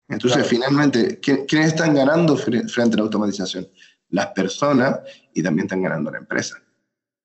[0.09, 3.67] Entonces, finalmente, ¿quiénes están ganando frente a la automatización?
[4.11, 5.01] Las personas
[5.33, 6.57] y también están ganando la empresa.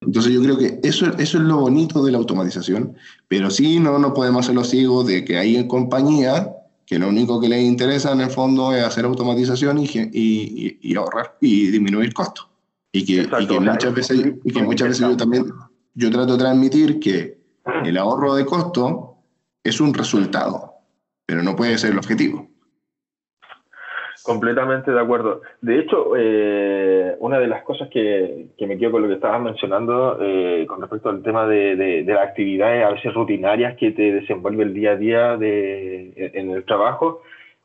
[0.02, 2.96] Entonces yo creo que eso, eso es lo bonito de la automatización,
[3.28, 6.48] pero sí no, no podemos hacerlo ciegos de que hay compañías
[6.86, 10.96] que lo único que les interesa en el fondo es hacer automatización y, y, y
[10.96, 12.48] ahorrar y disminuir costos.
[12.92, 15.46] Y que, y que muchas veces, y que muchas veces yo también
[15.94, 17.39] yo trato de transmitir que
[17.86, 19.18] el ahorro de costo
[19.63, 20.74] es un resultado,
[21.28, 22.48] pero no puede ser el objetivo.
[24.23, 25.41] Completamente de acuerdo.
[25.62, 29.41] De hecho, eh, una de las cosas que, que, me quedo con lo que estabas
[29.41, 33.91] mencionando eh, con respecto al tema de, de, de, las actividades a veces rutinarias que
[33.91, 37.21] te desenvuelve el día a día de, en el trabajo,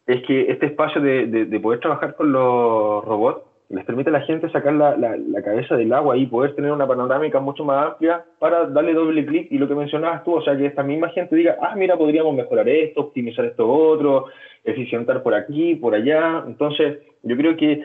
[0.06, 4.22] es que este espacio de, de poder trabajar con los robots les permite a la
[4.22, 8.24] gente sacar la, la, cabeza del agua y poder tener una panorámica mucho más amplia
[8.38, 11.36] para darle doble clic y lo que mencionabas tú, o sea, que esta misma gente
[11.36, 14.26] diga, ah, mira, podríamos mejorar esto, optimizar esto otro,
[14.64, 16.44] eficientar por aquí, por allá.
[16.46, 17.82] Entonces, yo creo que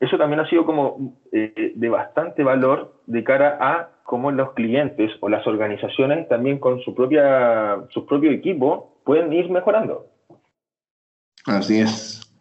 [0.00, 5.10] eso también ha sido como eh, de bastante valor de cara a cómo los clientes
[5.20, 10.06] o las organizaciones también con su, propia, su propio equipo pueden ir mejorando.
[11.46, 12.31] Así es.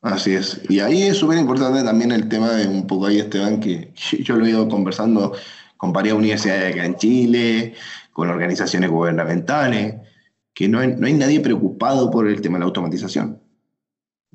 [0.00, 0.60] Así es.
[0.68, 4.36] Y ahí es súper importante también el tema de un poco ahí, Esteban, que yo
[4.36, 5.32] lo he ido conversando
[5.76, 7.74] con varias universidades acá en Chile,
[8.12, 9.96] con organizaciones gubernamentales,
[10.54, 13.40] que no hay, no hay nadie preocupado por el tema de la automatización.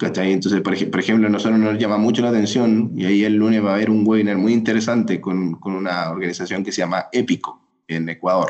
[0.01, 3.63] Entonces, por, por, ejemplo, a nosotros nos llama mucho la atención, y ahí el lunes
[3.63, 7.61] va a haber un webinar muy interesante con, con una organización que se llama Épico
[7.87, 8.49] en Ecuador.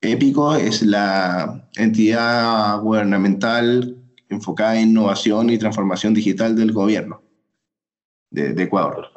[0.00, 4.01] Épico es la entidad gubernamental
[4.34, 7.22] enfocada en innovación y transformación digital del gobierno
[8.30, 9.08] de, de, Ecuador.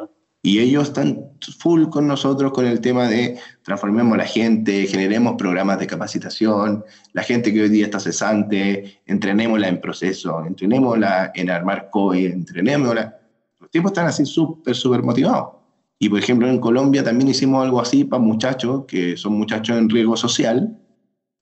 [0.45, 5.35] Y ellos están full con nosotros con el tema de transformemos a la gente, generemos
[5.37, 11.49] programas de capacitación, la gente que hoy día está cesante, entrenémosla en proceso, entrenémosla en
[11.49, 13.17] armar COI, entrenémosla.
[13.59, 15.55] Los tiempos están así súper, súper motivados.
[15.97, 19.89] Y por ejemplo en Colombia también hicimos algo así para muchachos, que son muchachos en
[19.89, 20.77] riesgo social,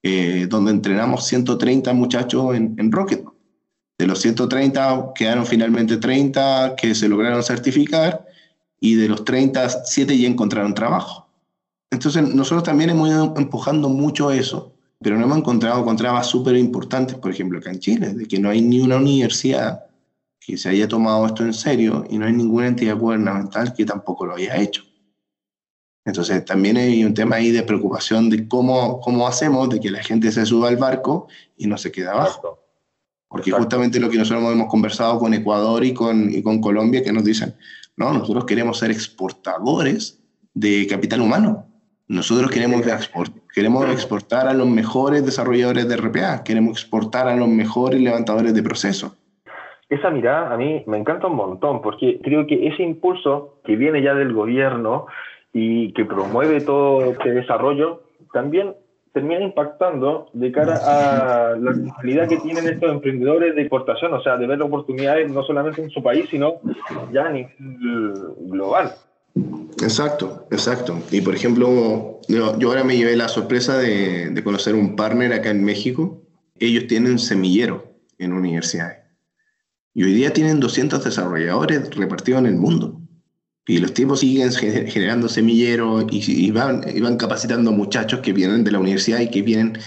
[0.02, 3.33] eh, donde entrenamos 130 muchachos en, en Rocket.
[4.04, 8.26] De los 130 quedaron finalmente 30 que se lograron certificar
[8.78, 11.30] y de los 30, 7 ya encontraron trabajo.
[11.90, 16.58] Entonces nosotros también hemos ido empujando mucho eso, pero no hemos encontrado con trabas súper
[16.58, 19.86] importantes, por ejemplo, acá en Chile, de que no hay ni una universidad
[20.38, 24.26] que se haya tomado esto en serio y no hay ninguna entidad gubernamental que tampoco
[24.26, 24.84] lo haya hecho.
[26.04, 30.04] Entonces también hay un tema ahí de preocupación de cómo, cómo hacemos de que la
[30.04, 32.63] gente se suba al barco y no se quede abajo.
[33.34, 37.12] Porque justamente lo que nosotros hemos conversado con Ecuador y con, y con Colombia, que
[37.12, 37.56] nos dicen,
[37.98, 41.66] no, nosotros queremos ser exportadores de capital humano.
[42.08, 42.84] Nosotros queremos,
[43.52, 48.62] queremos exportar a los mejores desarrolladores de RPA, queremos exportar a los mejores levantadores de
[48.62, 49.18] procesos.
[49.90, 54.04] Esa mirada a mí me encanta un montón, porque creo que ese impulso que viene
[54.04, 55.08] ya del gobierno
[55.52, 58.76] y que promueve todo este desarrollo, también
[59.14, 64.38] termina impactando de cara a la calidad que tienen estos emprendedores de importación, o sea,
[64.38, 66.56] de ver oportunidades no solamente en su país, sino
[67.12, 68.92] ya a nivel global.
[69.82, 71.00] Exacto, exacto.
[71.12, 75.52] Y por ejemplo, yo, ahora me llevé la sorpresa de, de, conocer un partner acá
[75.52, 76.22] en México.
[76.60, 77.84] Ellos tienen semillero
[78.18, 78.98] en universidades.
[79.94, 83.00] Y hoy día tienen 200 desarrolladores repartidos en el mundo.
[83.66, 88.72] Y los tipos siguen generando semilleros y, van, y van capacitando muchachos que vienen de
[88.72, 89.78] la universidad y que vienen,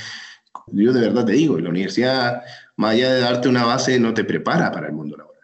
[0.68, 2.42] yo de verdad te digo, la universidad,
[2.76, 5.42] más allá de darte una base, no te prepara para el mundo laboral.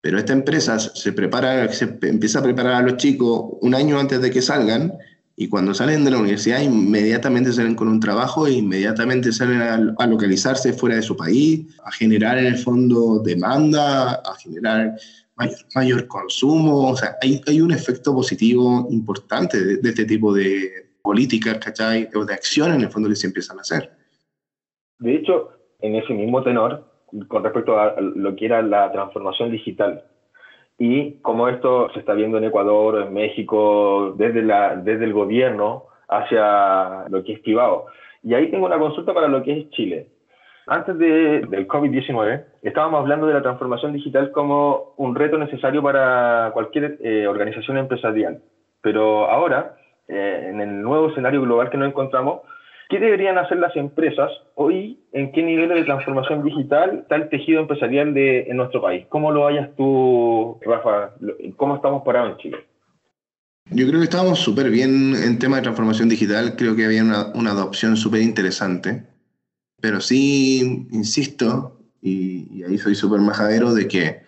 [0.00, 4.22] Pero esta empresa se prepara, se empieza a preparar a los chicos un año antes
[4.22, 4.94] de que salgan
[5.36, 10.06] y cuando salen de la universidad inmediatamente salen con un trabajo e inmediatamente salen a,
[10.06, 14.94] localizarse fuera de su país, a generar en el fondo demanda, a generar
[15.36, 20.70] mayor, consumo, o sea, hay, hay, un efecto positivo importante de, este tipo de
[21.02, 22.08] políticas, ¿cachai?
[22.14, 23.90] O de acción en el fondo que se empiezan a hacer.
[24.98, 26.84] De hecho, en ese mismo tenor,
[27.28, 30.04] con respecto a lo que era la transformación digital
[30.78, 35.86] y cómo esto se está viendo en Ecuador, en México, desde, la, desde el gobierno
[36.08, 37.86] hacia lo que es privado.
[38.22, 40.08] Y ahí tengo una consulta para lo que es Chile.
[40.66, 46.50] Antes de, del COVID-19, estábamos hablando de la transformación digital como un reto necesario para
[46.52, 48.40] cualquier eh, organización empresarial.
[48.80, 49.74] Pero ahora,
[50.06, 52.42] eh, en el nuevo escenario global que nos encontramos,
[52.88, 55.00] ¿qué deberían hacer las empresas hoy?
[55.12, 59.06] ¿En qué nivel de transformación digital está el tejido empresarial de, en nuestro país?
[59.08, 61.10] ¿Cómo lo hayas tú, Rafa?
[61.56, 62.56] ¿Cómo estamos parados en Chile?
[63.70, 66.54] Yo creo que estábamos súper bien en tema de transformación digital.
[66.56, 69.11] Creo que había una, una adopción súper interesante
[69.82, 74.22] pero sí, insisto, y, ahí soy súper majadero, de que,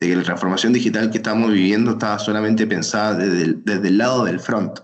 [0.00, 3.98] de que la transformación digital que estamos viviendo estaba solamente pensada desde el, desde el
[3.98, 4.80] lado del front,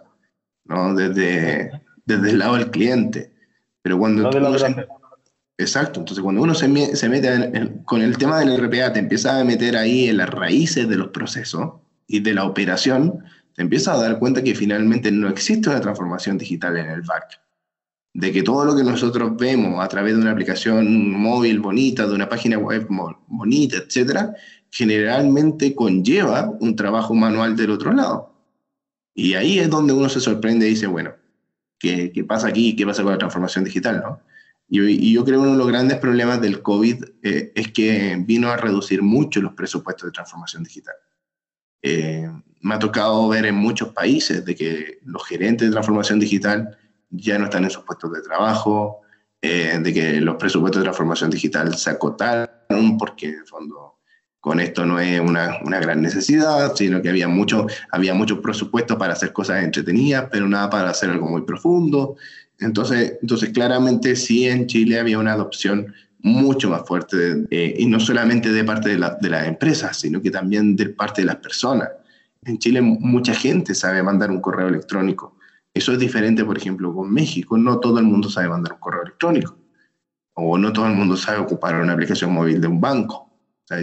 [0.66, 0.94] ¿no?
[0.94, 1.72] desde,
[2.04, 3.33] desde el lado del cliente.
[3.80, 4.87] Pero cuando uno se,
[5.56, 9.44] Exacto, entonces cuando uno se, se mete con el tema del RPA, te empieza a
[9.44, 14.02] meter ahí en las raíces de los procesos y de la operación, te empiezas a
[14.02, 17.40] dar cuenta que finalmente no existe una transformación digital en el back
[18.12, 22.14] de que todo lo que nosotros vemos a través de una aplicación móvil bonita, de
[22.14, 22.87] una página web
[23.29, 24.35] bonita, etcétera,
[24.70, 28.35] generalmente conlleva un trabajo manual del otro lado.
[29.14, 31.12] Y ahí es donde uno se sorprende y dice, bueno,
[31.79, 32.75] ¿qué, qué pasa aquí?
[32.75, 34.01] ¿Qué pasa con la transformación digital?
[34.05, 34.20] ¿no?
[34.70, 38.49] Y, yo creo que uno de los grandes problemas del COVID eh, es que vino
[38.49, 40.94] a reducir mucho los presupuestos de transformación digital.
[41.83, 46.79] Eh, me ha tocado ver en muchos países de que los gerentes de transformación digital
[47.11, 49.01] ya no están en sus puestos de trabajo,
[49.42, 53.96] eh, de que los presupuestos de transformación digital se acotaron porque en el fondo
[54.40, 58.96] con esto no es una, una, gran necesidad, sino que había mucho, había muchos presupuestos
[58.96, 62.16] para hacer cosas entretenidas, pero nada para hacer algo muy profundo.
[62.59, 65.92] Entonces, entonces claramente sí en Chile había una adopción
[66.23, 70.20] mucho más fuerte, eh, y no solamente de parte de, la, de las empresas, sino
[70.20, 71.88] que también de parte de las personas.
[72.44, 75.37] En Chile mucha gente sabe mandar un correo electrónico,
[75.72, 77.56] eso es diferente, por ejemplo, con México.
[77.56, 79.56] No todo el mundo sabe mandar un correo electrónico.
[80.35, 83.30] O no todo el mundo sabe ocupar una aplicación móvil de un banco.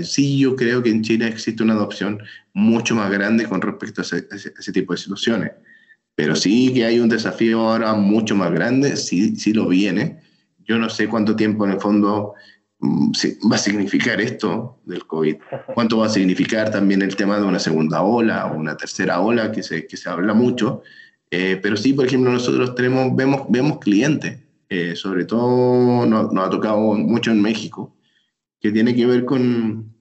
[0.03, 2.21] sí, yo creo que en Chile existe una adopción
[2.53, 5.51] mucho más grande con respecto a ese, tipo de situaciones.
[6.15, 10.19] Pero sí que hay un desafío ahora mucho más grande, sí, sí lo viene.
[10.65, 12.33] Yo no sé cuánto tiempo en el fondo
[12.79, 13.11] mm,
[13.49, 15.35] va a significar esto del COVID.
[15.73, 19.51] ¿Cuánto va a significar también el tema de una segunda ola o una tercera ola
[19.51, 20.81] que se, que se habla mucho?
[21.29, 26.49] Eh, pero sí, por ejemplo, nosotros tenemos, vemos, vemos clientes, eh, sobre todo nos, ha
[26.49, 27.95] tocado mucho en México,
[28.59, 29.93] que tiene que ver con,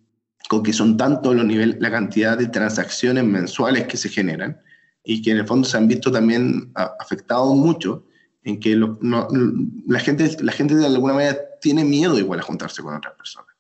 [0.48, 4.60] con que son tanto los niveles, la cantidad de transacciones mensuales que se generan
[5.04, 8.04] y que en el fondo se han visto también afectados mucho
[8.44, 12.94] en que la, gente, la gente de alguna manera tiene miedo igual a juntarse con
[12.94, 13.54] otras personas.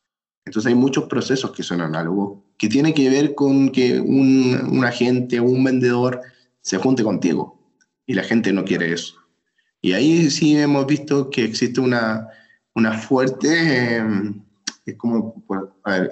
[0.44, 4.84] Entonces hay muchos procesos que son análogos, que tiene que ver con que un, un
[4.84, 6.20] agente o un vendedor
[6.60, 7.55] se junte contigo
[8.06, 9.16] y la gente no quiere eso.
[9.80, 12.28] Y ahí sí hemos visto que existe una,
[12.74, 14.42] una fuerte, em,
[14.84, 15.44] es como,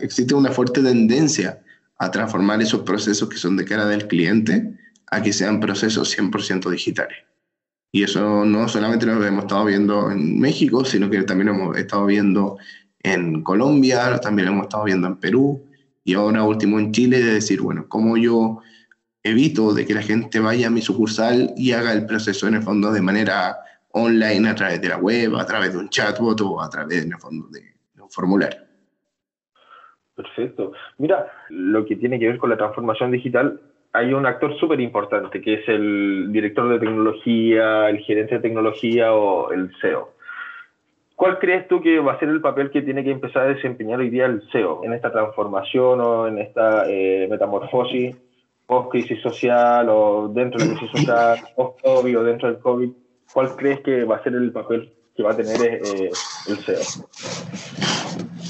[0.01, 1.63] existe una fuerte tendencia
[1.99, 4.75] a transformar esos procesos que son de cara del cliente
[5.11, 7.19] a que sean procesos 100% digitales.
[7.93, 11.77] Y eso no solamente lo hemos estado viendo en México, sino que también lo hemos
[11.77, 12.59] estado viendo
[13.01, 15.65] en Colombia, también lo hemos estado viendo en Perú
[16.03, 18.61] y ahora último en Chile, de decir, bueno, ¿cómo yo
[19.25, 22.63] evito de que la gente vaya a mi sucursal y haga el proceso en el
[22.63, 23.57] fondo de manera
[23.93, 27.13] online a través de la web, a través de un chatbot o a través en
[27.13, 27.61] el fondo de,
[28.03, 28.61] un formulario.
[30.15, 30.73] Perfecto.
[30.99, 33.61] Mira, lo que tiene que ver con la transformación digital,
[33.95, 39.15] hay un actor súper importante que es el director de tecnología, el gerente de tecnología
[39.15, 40.11] o el CEO.
[41.17, 44.01] ¿Cuál crees tú que va a ser el papel que tiene que empezar a desempeñar
[44.01, 48.17] hoy día el CEO en esta transformación o en esta eh, metamorfosis
[48.67, 52.91] post-crisis social o dentro de la crisis social, post-COVID o dentro del COVID,
[53.33, 56.11] ¿cuál crees que va a ser el papel que va a tener eh,
[56.49, 56.81] el SEO?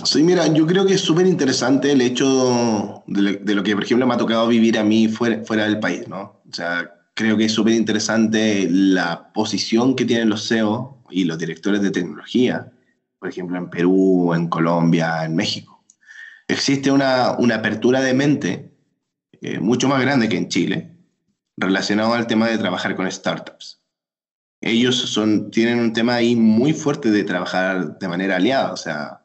[0.04, 4.06] Sí, mira, yo creo que es súper interesante el hecho de lo, que, por ejemplo,
[4.06, 6.42] me ha tocado vivir a mí fuera, fuera del país, ¿no?
[6.48, 11.38] O sea, creo que es súper interesante la posición que tienen los SEO y los
[11.38, 12.70] directores de tecnología,
[13.18, 15.82] por ejemplo, en Perú, en Colombia, en México.
[16.48, 18.73] Existe una, una apertura de mente
[19.44, 20.96] eh, mucho más grande que en Chile
[21.58, 23.78] relacionado al tema de trabajar con startups.
[24.62, 29.20] Ellos son, tienen un tema ahí muy fuerte de trabajar de manera aliada, o sea,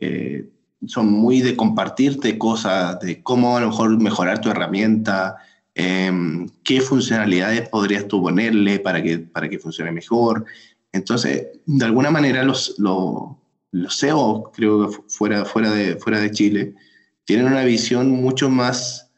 [0.00, 0.50] eh,
[0.88, 5.36] son muy de compartirte cosas, de cómo a lo mejor mejorar tu herramienta,
[5.76, 10.46] em, qué funcionalidades podrías tú ponerle para que, para que funcione mejor.
[10.90, 13.36] Entonces, de alguna manera los, los,
[13.70, 16.74] los SEO, creo que fuera, fuera, de, fuera de Chile,
[17.24, 19.09] tienen una visión mucho más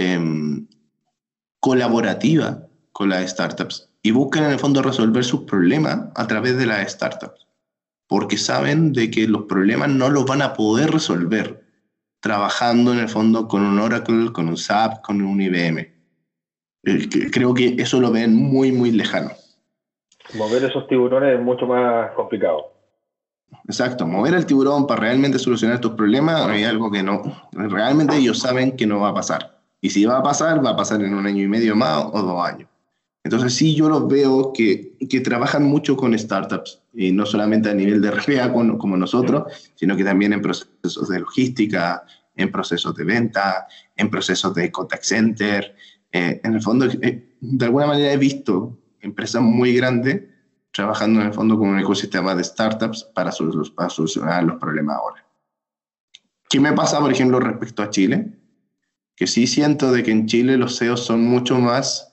[0.00, 0.66] Em,
[1.60, 6.64] colaborativa con las startups y buscan en el fondo resolver sus problemas a través de
[6.64, 7.46] las startups,
[8.08, 11.62] porque saben de que los problemas no los van a poder resolver
[12.20, 15.80] trabajando en el fondo con un Oracle, con un SAP, con un IBM.
[16.84, 19.32] Eh, creo que eso lo ven muy, muy lejano.
[20.32, 22.72] Mover esos tiburones es mucho más complicado.
[23.66, 27.20] Exacto, mover el tiburón para realmente solucionar tus problemas hay algo que no,
[27.52, 29.59] realmente ellos saben que no va a pasar.
[29.80, 32.22] Y si va a pasar, va a pasar en un año y medio más o
[32.22, 32.68] dos años.
[33.22, 37.74] Entonces sí, yo los veo que, que trabajan mucho con startups, y no solamente a
[37.74, 42.04] nivel de RPA como, como nosotros, sino que también en procesos de logística,
[42.36, 43.66] en procesos de venta,
[43.96, 45.74] en procesos de contact center.
[46.12, 50.22] Eh, en el fondo, eh, de alguna manera he visto empresas muy grandes
[50.72, 53.32] trabajando en el fondo con un ecosistema de startups para,
[53.74, 55.24] para solucionar los problemas ahora.
[56.48, 58.39] ¿Qué me pasa, por ejemplo, respecto a Chile?
[59.20, 62.10] Que sí siento de que en Chile los CEOs son mucho más,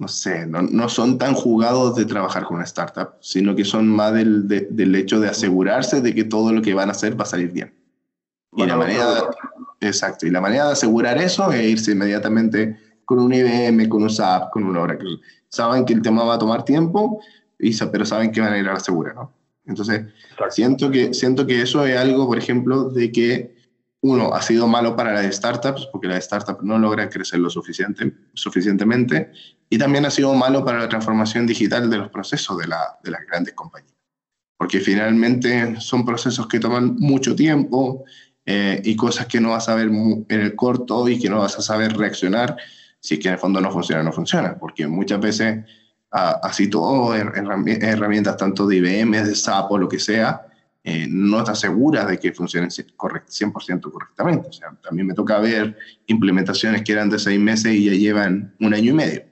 [0.00, 3.86] no sé, no, no son tan jugados de trabajar con una startup, sino que son
[3.86, 7.22] más del, del hecho de asegurarse de que todo lo que van a hacer va
[7.22, 7.72] a salir bien.
[8.56, 9.30] Y la manera,
[9.80, 14.10] exacto, y la manera de asegurar eso es irse inmediatamente con un IBM, con un
[14.10, 15.20] SAP, con un Oracle.
[15.48, 17.20] Saben que el tema va a tomar tiempo,
[17.92, 19.32] pero saben que van a ir a la segura, ¿no?
[19.66, 20.04] Entonces,
[20.50, 23.57] siento que, siento que eso es algo, por ejemplo, de que
[24.00, 28.12] uno, ha sido malo para las startups porque las startups no logran crecer lo suficiente,
[28.32, 29.32] suficientemente
[29.68, 33.10] y también ha sido malo para la transformación digital de los procesos de, la, de
[33.10, 33.94] las grandes compañías.
[34.56, 38.04] Porque finalmente son procesos que toman mucho tiempo
[38.44, 41.58] eh, y cosas que no vas a ver en el corto y que no vas
[41.58, 42.56] a saber reaccionar
[43.00, 44.56] si es que en el fondo no funciona, no funciona.
[44.58, 45.64] Porque muchas veces,
[46.10, 50.47] así todo, herramientas tanto de IBM, de SAP o lo que sea,
[50.84, 54.48] eh, no está segura de que funcionen 100% correctamente.
[54.48, 55.76] O sea, también me toca ver
[56.06, 59.22] implementaciones que eran de seis meses y ya llevan un año y medio.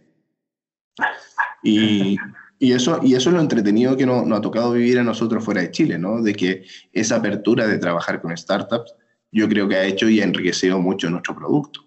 [1.63, 2.19] Y,
[2.61, 5.61] eso, y eso es lo entretenido que nos no ha tocado vivir a nosotros fuera
[5.61, 6.23] de Chile, ¿no?
[6.23, 8.95] De que esa apertura de trabajar con startups,
[9.31, 11.85] yo creo que ha hecho y ha enriquecido mucho nuestro producto.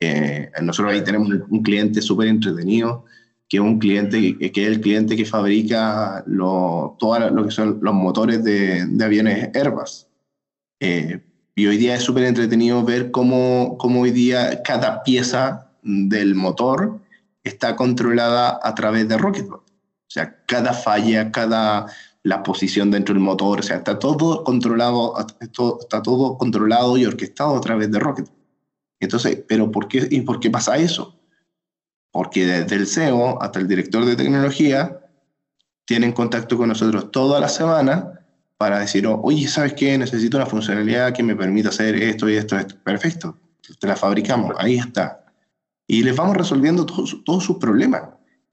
[0.00, 3.04] Eh, nosotros ahí tenemos un cliente súper entretenido
[3.50, 7.92] que un cliente, que es el cliente que fabrica lo, todo lo que son los
[7.92, 10.06] motores de, de aviones Airbus.
[10.78, 11.20] Eh,
[11.56, 17.00] y hoy día es súper entretenido ver cómo, cómo, hoy día cada pieza del motor
[17.42, 19.60] está controlada a través de Rocketbot.
[19.60, 21.86] O sea, cada falla, cada
[22.22, 27.56] la posición dentro del motor, o sea, está todo controlado, está todo controlado y orquestado
[27.56, 28.32] a través de Rocketbot.
[29.00, 31.19] Entonces, ¿pero por qué, y por qué pasa eso?
[32.10, 35.00] Porque desde el CEO hasta el director de tecnología
[35.84, 38.20] tienen contacto con nosotros toda la semana
[38.56, 39.96] para decir, oye, ¿sabes qué?
[39.96, 42.76] Necesito una funcionalidad que me permita hacer esto y esto, esto.
[42.84, 43.38] Perfecto,
[43.78, 45.24] te la fabricamos, ahí está.
[45.86, 48.02] Y les vamos resolviendo todos sus problemas.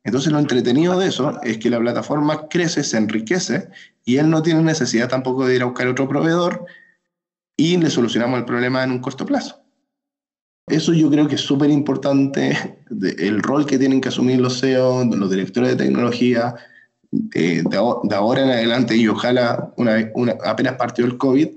[0.03, 3.67] Entonces lo entretenido de eso es que la plataforma crece, se enriquece
[4.05, 6.65] y él no tiene necesidad tampoco de ir a buscar otro proveedor
[7.57, 9.61] y le solucionamos el problema en un corto plazo.
[10.68, 12.51] Eso yo creo que es súper importante,
[13.20, 16.55] el rol que tienen que asumir los CEO, los directores de tecnología,
[17.34, 21.47] eh, de, ahora en adelante y ojalá una, una, apenas partió el COVID,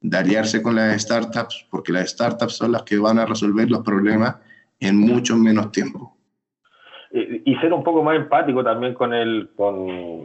[0.00, 3.80] de aliarse con las startups, porque las startups son las que van a resolver los
[3.80, 4.36] problemas
[4.80, 6.16] en mucho menos tiempo.
[7.12, 10.24] Y ser un poco más empático también con, el, con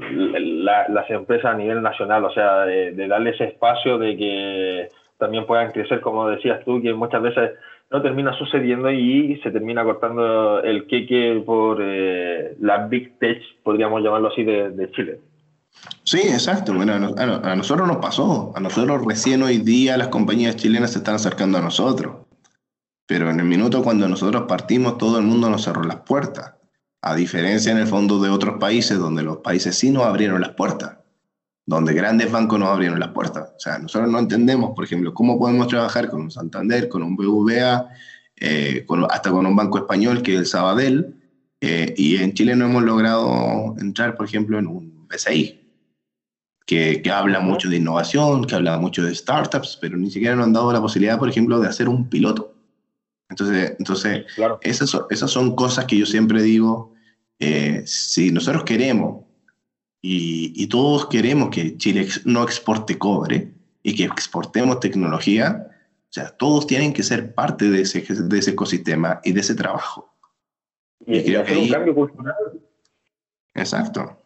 [0.64, 5.46] las empresas a nivel nacional, o sea, de, de darle ese espacio de que también
[5.46, 7.52] puedan crecer, como decías tú, que muchas veces
[7.92, 14.02] no termina sucediendo y se termina cortando el queque por eh, la Big Tech, podríamos
[14.02, 15.20] llamarlo así, de, Chile.
[16.04, 16.74] Sí, exacto.
[16.74, 18.54] Bueno, a, nosotros nos pasó.
[18.56, 22.16] A nosotros recién hoy día las compañías chilenas se están acercando a nosotros.
[23.06, 26.56] pero en el minuto cuando nosotros partimos, todo el mundo nos cerró las puertas.
[27.02, 30.52] A diferencia en el fondo de otros países, donde los países sí nos abrieron las
[30.52, 31.00] puertas,
[31.76, 33.54] donde grandes bancos nos abrieron las puertas.
[33.56, 37.16] O sea, nosotros no entendemos, por ejemplo, cómo podemos trabajar con un Santander, con un
[37.16, 37.88] BVA,
[38.36, 41.16] eh, hasta con un banco español que es el Sabadell,
[41.62, 45.62] eh, y en Chile no hemos logrado entrar, por ejemplo, en un BCI,
[46.66, 50.48] que, que, habla mucho de innovación, que habla mucho de startups, pero ni siquiera nos
[50.48, 52.54] han dado la posibilidad, por ejemplo, de hacer un piloto.
[53.30, 54.26] Entonces, entonces
[54.62, 56.94] esas, son, esas son cosas que yo siempre digo,
[57.40, 59.31] eh, si nosotros queremos,
[60.02, 63.52] y, y, todos queremos que Chile no exporte cobre
[63.84, 68.52] y que exportemos tecnología, o sea, todos tienen que ser parte de ese, de ese
[68.52, 70.14] ecosistema y de ese trabajo.
[71.06, 72.36] Y, y creo que un cambio cultural.
[73.54, 74.18] Exacto.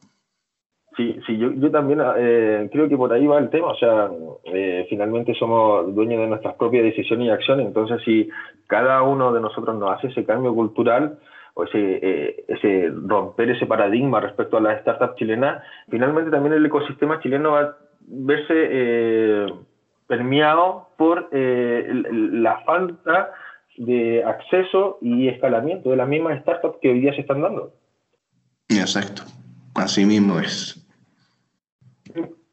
[0.97, 4.09] Sí, sí yo, yo también eh, creo que por ahí va el tema, o sea,
[4.45, 8.29] eh, finalmente somos dueños de nuestras propias decisiones y acciones, entonces si
[8.67, 11.19] cada uno de nosotros nos hace ese cambio cultural
[11.55, 16.65] o ese, eh, ese romper ese paradigma respecto a las startups chilenas, finalmente también el
[16.65, 17.77] ecosistema chileno va a
[18.07, 19.47] verse
[20.07, 23.31] permeado por la falta
[23.77, 27.73] de acceso y escalamiento de las mismas startups que hoy día se están dando.
[28.69, 29.23] Exacto,
[29.75, 30.81] así mismo es.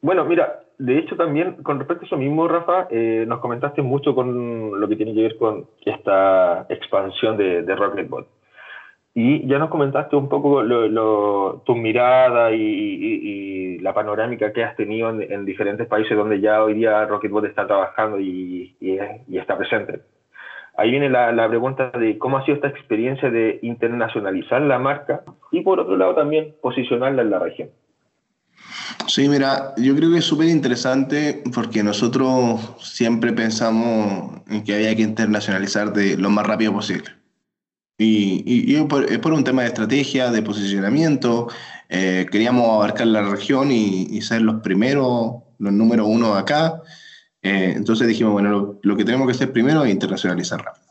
[0.01, 4.13] Bueno, mira, de hecho también con respecto a eso mismo, Rafa, eh, nos comentaste mucho
[4.13, 8.27] con lo que tiene que ver con esta expansión de, de Rocketbot.
[9.15, 10.63] Y ya nos comentaste un poco
[11.65, 17.05] tu mirada y, la panorámica que has tenido en, diferentes países donde ya hoy día
[17.05, 18.75] Rocketbot está trabajando y,
[19.31, 20.01] está presente.
[20.75, 25.21] Ahí viene la, la, pregunta de cómo ha sido esta experiencia de internacionalizar la marca
[25.51, 27.69] y por otro lado también posicionarla en la región.
[29.07, 34.95] Sí, mira, yo creo que es súper interesante porque nosotros siempre pensamos en que había
[34.95, 37.22] que internacionalizar de lo más rápido posible.
[37.97, 41.47] Y, y, es por un tema de estrategia, de posicionamiento.
[41.89, 46.81] Eh, queríamos abarcar la región y, ser los primeros, los número uno acá.
[47.41, 50.83] Eh, entonces dijimos, bueno, lo, lo, que tenemos que hacer primero es internacionalizar rápido.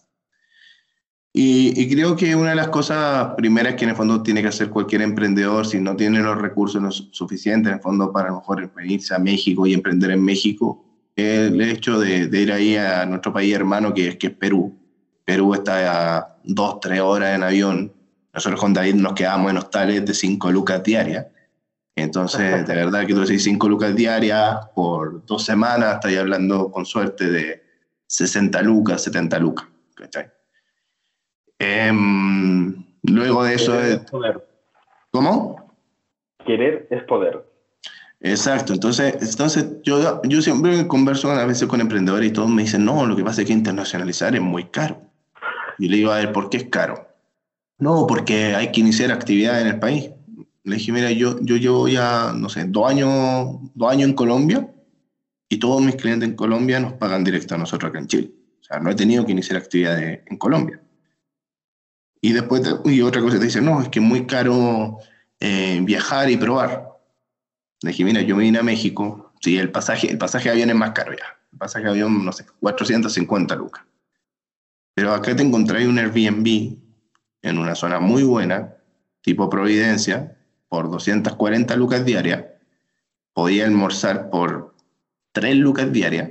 [1.34, 4.68] Y, creo que una de las cosas primeras que en el fondo tiene que hacer
[4.68, 8.70] cualquier emprendedor, si no tiene los recursos suficientes en el fondo para a lo mejor
[8.74, 10.84] venirse a México y emprender en México,
[11.16, 14.81] el hecho de, ir ahí a nuestro país hermano que que es Perú.
[15.24, 17.92] Perú está a dos, tres horas en avión.
[18.32, 21.26] Nosotros con David nos quedamos en hostales de cinco lucas diarias.
[21.94, 26.86] Entonces, de verdad que tú decís cinco lucas diarias por dos semanas, estáis hablando con
[26.86, 27.62] suerte de
[28.06, 29.66] 60 lucas, 70 lucas.
[31.58, 33.78] Em, luego de eso...
[33.80, 34.46] Es poder.
[35.10, 35.72] ¿Cómo?
[36.44, 37.44] Querer es poder.
[38.20, 42.84] Exacto, entonces, entonces yo, yo siempre converso a veces con emprendedores y todos me dicen,
[42.84, 45.11] no, lo que pasa es que internacionalizar es muy caro.
[45.82, 47.08] Y le digo, a ver, ¿por qué es caro?
[47.80, 50.10] No, porque hay que iniciar actividad en el país.
[50.62, 54.72] Le dije, mira, yo, yo llevo ya, no sé, dos años, dos años en Colombia
[55.48, 58.30] y todos mis clientes en Colombia nos pagan directo a nosotros acá en Chile.
[58.60, 60.80] O sea, no he tenido que iniciar actividad en Colombia.
[62.20, 64.98] Y después, y otra cosa te dice, no, es que es muy caro
[65.40, 66.90] eh, viajar y probar.
[67.82, 70.70] Le dije, mira, yo me vine a México, sí, el pasaje, el pasaje de avión
[70.70, 71.40] es más caro ya.
[71.50, 73.84] El pasaje de avión, no sé, 450 lucas.
[74.94, 76.76] Pero acá te encontré un Airbnb
[77.42, 78.76] en una zona muy buena,
[79.22, 80.36] tipo Providencia,
[80.68, 82.44] por 240 lucas diarias.
[83.32, 84.74] Podía almorzar por
[85.32, 86.30] 3 lucas diarias.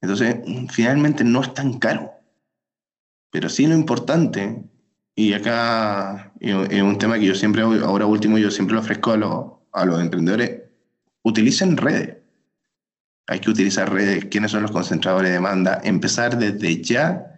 [0.00, 0.36] Entonces,
[0.70, 2.12] finalmente no es tan caro.
[3.30, 4.64] Pero sí lo importante
[5.14, 9.80] y acá es un tema que yo siempre, ahora último, yo siempre lo ofrezco a,
[9.80, 10.62] a los emprendedores,
[11.22, 12.16] utilicen redes.
[13.26, 17.29] Hay que utilizar redes, quiénes son los concentradores de demanda, empezar desde ya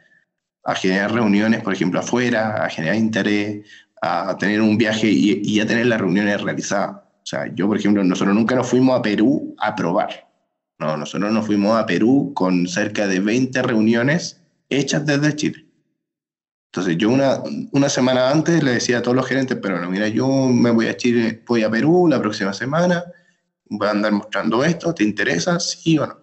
[0.64, 3.66] a generar reuniones, por ejemplo, afuera, a generar interés,
[4.00, 6.96] a tener un viaje y, y ya tener las reuniones realizadas.
[6.96, 10.28] O sea, yo, por ejemplo, nosotros nunca nos fuimos a Perú a probar.
[10.78, 15.66] No, nosotros nos fuimos a Perú con cerca de 20 reuniones hechas desde Chile.
[16.72, 17.42] Entonces yo una,
[17.72, 20.88] una semana antes le decía a todos los gerentes, pero no, mira, yo me voy
[20.88, 23.04] a Chile, voy a Perú la próxima semana,
[23.66, 25.60] voy a andar mostrando esto, ¿te interesa?
[25.60, 26.18] Sí o no.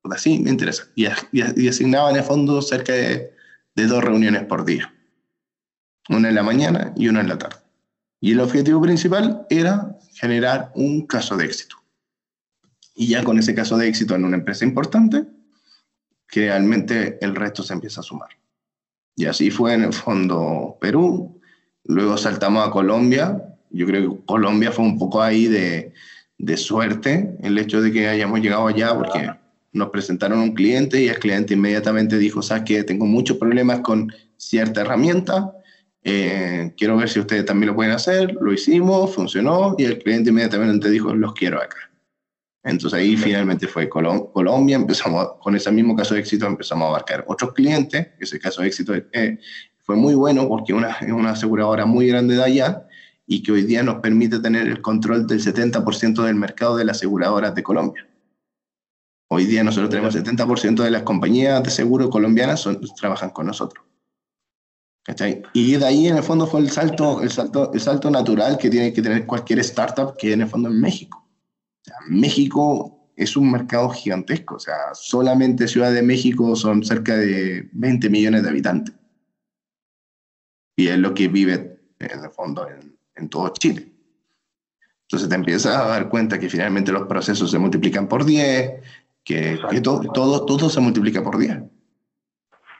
[0.00, 0.84] Pues así me interesa.
[0.96, 3.34] Y, y, asignaba en el fondo cerca de,
[3.74, 4.94] de dos reuniones por día.
[6.08, 7.56] Una en la mañana y una en la tarde.
[8.20, 11.76] Y el objetivo principal era generar un caso de éxito.
[12.94, 15.24] Y ya con ese caso de éxito en una empresa importante,
[16.28, 18.30] realmente el resto se empieza a sumar.
[19.16, 21.40] Y así fue en el fondo Perú.
[21.84, 23.56] Luego saltamos a Colombia.
[23.70, 25.92] Yo creo que Colombia fue un poco ahí de,
[26.38, 29.30] de suerte el hecho de que hayamos llegado allá, porque
[29.72, 34.12] nos presentaron un cliente y el cliente inmediatamente dijo, sabes que tengo muchos problemas con
[34.36, 35.52] cierta herramienta,
[36.04, 40.30] eh, quiero ver si ustedes también lo pueden hacer, lo hicimos, funcionó y el cliente
[40.30, 41.90] inmediatamente dijo, los quiero acá.
[42.64, 47.24] Entonces ahí finalmente fue Colombia, empezamos con ese mismo caso de éxito, empezamos a abarcar
[47.26, 49.38] otros clientes, ese caso de éxito eh,
[49.78, 52.86] fue muy bueno porque una, es una aseguradora muy grande de allá
[53.26, 56.98] y que hoy día nos permite tener el control del 70% del mercado de las
[56.98, 58.06] aseguradoras de Colombia.
[59.34, 63.46] Hoy día nosotros tenemos el 70% de las compañías de seguro colombianas son, trabajan con
[63.46, 63.82] nosotros.
[65.54, 68.68] Y de ahí en el fondo fue el salto, el, salto, el salto natural que
[68.68, 71.26] tiene que tener cualquier startup que en el fondo en México.
[72.08, 78.10] México es un mercado gigantesco, o sea, solamente Ciudad de México son cerca de 20
[78.10, 78.94] millones de habitantes.
[80.76, 83.90] Y es lo que vive en el fondo en, en todo Chile.
[85.04, 88.82] Entonces te empiezas a dar cuenta que finalmente los procesos se multiplican por 10,
[89.24, 91.58] que, todo, todo, todo, se multiplica por 10.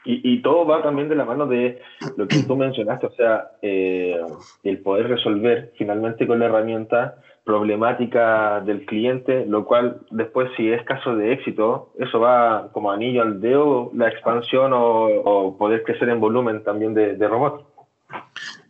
[0.05, 1.81] Y, y, todo va también de la mano de
[2.17, 4.19] lo que tú mencionaste, o sea, eh,
[4.63, 7.15] el poder resolver finalmente con la herramienta
[7.45, 13.21] problemática del cliente, lo cual después si es caso de éxito, eso va como anillo
[13.21, 17.63] al dedo, la expansión o, poder crecer en volumen también de, de robots.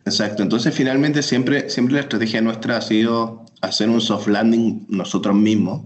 [0.06, 5.34] Exacto, entonces finalmente siempre, siempre la estrategia nuestra ha sido hacer un soft landing nosotros
[5.34, 5.82] mismos,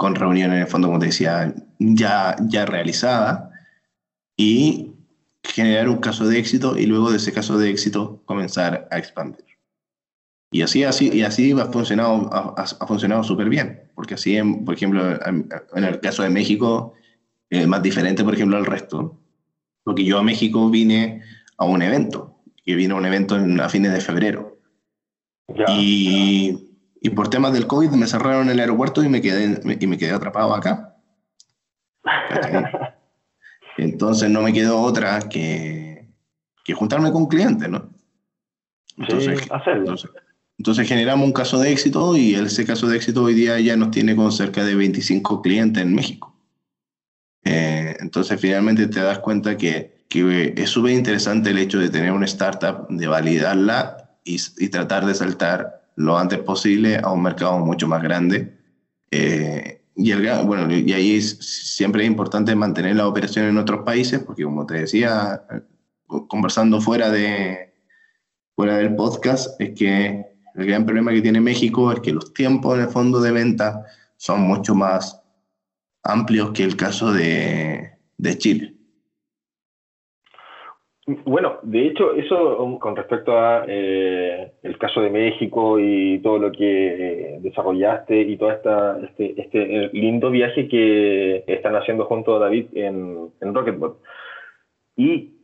[0.00, 3.50] con reuniones en el fondo, como te decía, ya, ya realizada,
[4.34, 4.92] y
[5.44, 9.44] generar un caso de éxito y luego de ese caso de éxito comenzar a expandir.
[10.50, 15.02] Y así, así, y así ha funcionado, ha, funcionado súper bien, porque así, por ejemplo,
[15.26, 16.94] en el caso de México,
[17.50, 19.20] es más diferente, por ejemplo, al resto,
[19.84, 21.20] porque yo a México vine
[21.58, 24.56] a un evento, que vino a un evento a fines de febrero.
[25.68, 26.69] Y,
[27.00, 30.12] y, por temas del COVID me cerraron el aeropuerto y me quedé, y me quedé
[30.12, 30.96] atrapado acá.
[33.78, 36.08] Entonces no me quedó otra que,
[36.64, 37.90] que juntarme con clientes, ¿no?
[38.96, 39.40] Entonces,
[40.58, 43.90] entonces, generamos un caso de éxito y ese caso de éxito hoy día ya nos
[43.90, 46.36] tiene con cerca de 25 clientes en México.
[47.44, 52.10] Eh, entonces finalmente te das cuenta que que es súper interesante el hecho de tener
[52.10, 57.58] una startup, de validarla y, y, tratar de saltar lo antes posible a un mercado
[57.58, 58.58] mucho más grande.
[59.10, 61.38] Eh, y, el, bueno, y ahí es,
[61.76, 65.42] siempre es importante mantener la operación en otros países, porque como te decía,
[66.06, 67.74] conversando fuera, de,
[68.56, 70.24] fuera del podcast, es que
[70.54, 73.84] el gran problema que tiene México es que los tiempos en el fondo de venta
[74.16, 75.20] son mucho más
[76.02, 78.79] amplios que el caso de, de Chile.
[81.24, 86.38] Bueno, de hecho, eso um, con respecto a eh, el caso de México y todo
[86.38, 92.04] lo que eh, desarrollaste y todo esta, este, este eh, lindo viaje que están haciendo
[92.04, 93.98] junto a David en, en Rocketbot.
[94.96, 95.34] Y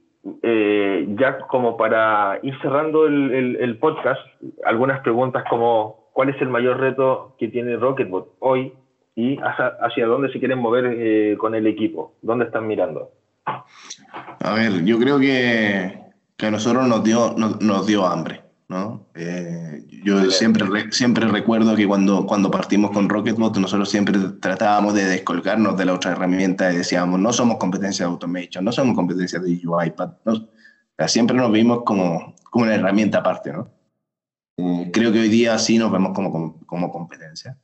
[0.43, 4.21] ya como para ir cerrando el, el, podcast,
[4.65, 8.73] algunas preguntas como ¿cuál es el mayor reto que tiene Rocketbot hoy
[9.15, 12.15] y hacia, hacia dónde se quieren mover con el equipo?
[12.23, 13.11] ¿Dónde están mirando?
[13.47, 16.01] A ver, yo creo que,
[16.37, 18.43] que a nosotros nos dio, nos, dio hambre.
[18.69, 19.07] ¿no?
[19.15, 25.05] Eh, yo siempre, siempre recuerdo que cuando, cuando partimos con Rocketbot, nosotros siempre tratábamos de
[25.05, 29.39] descolgarnos de la otra herramienta y decíamos, no somos competencia de automation, no somos competencia
[29.39, 30.19] de UiPath.
[30.25, 30.49] ¿no?
[31.07, 33.53] siempre nos vimos como, como una herramienta aparte.
[33.53, 33.69] ¿no?
[34.57, 37.57] Eh, creo que hoy día sí nos vemos como, como, como competencia.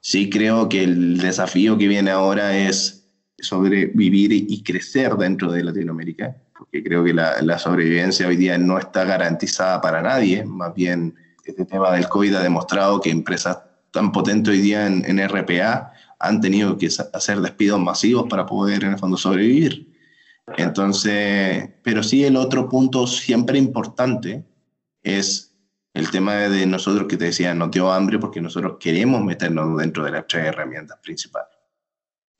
[0.00, 3.01] Sí creo que el desafío que viene ahora es
[3.42, 9.04] sobrevivir y crecer dentro de Latinoamérica, porque creo que la, sobrevivencia hoy día no está
[9.04, 11.14] garantizada para nadie, más bien
[11.44, 13.58] este tema del COVID ha demostrado que empresas
[13.90, 18.84] tan potentes hoy día en, en RPA han tenido que hacer despidos masivos para poder
[18.84, 19.92] en el fondo sobrevivir.
[20.56, 24.44] Entonces, pero sí el otro punto siempre importante
[25.02, 25.56] es
[25.94, 30.04] el tema de nosotros que te decía, nos dio hambre porque nosotros queremos meternos dentro
[30.04, 31.51] de las tres herramientas principales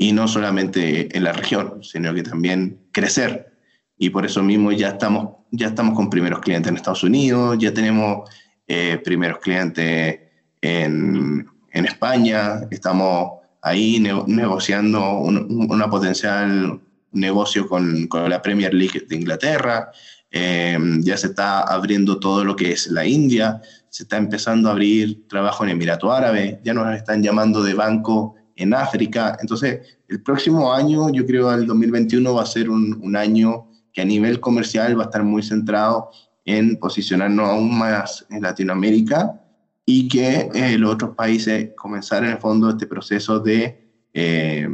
[0.02, 3.52] y no solamente en la región, sino que también crecer.
[3.96, 7.72] Y por eso mismo ya estamos, ya estamos con primeros clientes en Estados Unidos, ya
[7.72, 8.28] tenemos
[8.66, 10.18] eh, primeros clientes
[10.60, 16.80] en, en, España, estamos ahí negociando un, una potencial
[17.12, 19.92] negocio con, con, la Premier League de Inglaterra,
[20.32, 24.72] eh, ya se está abriendo todo lo que es la India, se está empezando a
[24.72, 29.36] abrir trabajo en Emirato Árabe, ya nos están llamando de banco en África.
[29.40, 34.04] Entonces, el próximo año, yo creo el 2021 va a ser un, año que a
[34.04, 36.10] nivel comercial va a estar muy centrado
[36.44, 39.40] en posicionarnos aún más en Latinoamérica
[39.84, 43.82] y que eh, los otros países comenzar en el fondo este proceso de,
[44.14, 44.68] eh,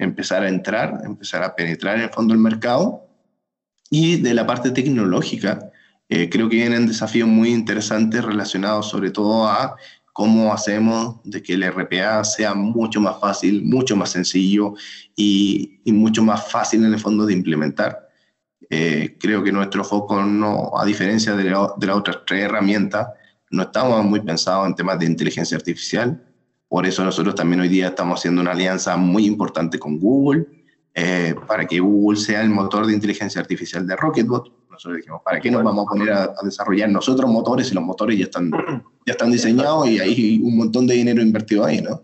[0.00, 3.06] empezar a entrar, empezar a penetrar en el fondo del mercado.
[3.90, 5.70] Y de la parte tecnológica,
[6.08, 9.76] eh, creo que vienen desafíos muy interesantes relacionados sobre todo a
[10.12, 14.74] cómo hacemos de que el RPA sea mucho más fácil, mucho más sencillo
[15.16, 18.08] y, y mucho más fácil en el fondo de implementar.
[18.68, 23.08] Eh, creo que nuestro foco, no, a diferencia de, de las otras tres herramientas,
[23.50, 26.24] no estamos muy pensados en temas de inteligencia artificial.
[26.68, 30.46] Por eso nosotros también hoy día estamos haciendo una alianza muy importante con Google
[30.94, 34.52] eh, para que Google sea el motor de inteligencia artificial de Rocketbot.
[34.70, 38.18] Nosotros dijimos, ¿para qué nos vamos a poner a, desarrollar nosotros motores si los motores
[38.18, 38.50] ya están,
[39.06, 42.02] ya están diseñados y hay un montón de dinero invertido ahí, ¿no?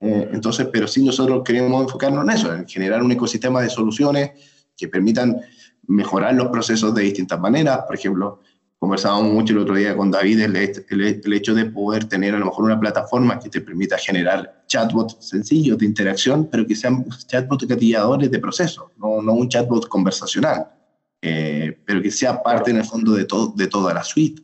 [0.00, 4.32] Eh, entonces, pero sí nosotros queremos enfocarnos en eso, en generar un ecosistema de soluciones
[4.76, 5.40] que permitan
[5.86, 7.80] mejorar los procesos de distintas maneras.
[7.86, 8.40] Por ejemplo,
[8.82, 12.46] conversábamos mucho el otro día con David el, el, hecho de poder tener a lo
[12.46, 17.64] mejor una plataforma que te permita generar chatbots sencillos de interacción, pero que sean chatbots
[17.68, 20.66] gatilladores de proceso, no, no un chatbot conversacional,
[21.22, 24.42] eh, pero que sea parte en el fondo de, todo, de toda la suite.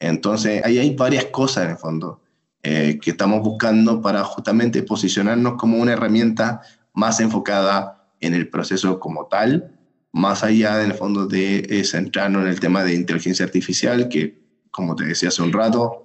[0.00, 2.20] Entonces, ahí hay varias cosas en el fondo
[2.64, 6.62] eh, que estamos buscando para justamente posicionarnos como una herramienta
[6.94, 9.77] más enfocada en el proceso como tal
[10.12, 14.38] más allá del fondo de eh, centrarnos en el tema de inteligencia artificial, que
[14.70, 16.04] como te decía hace un rato,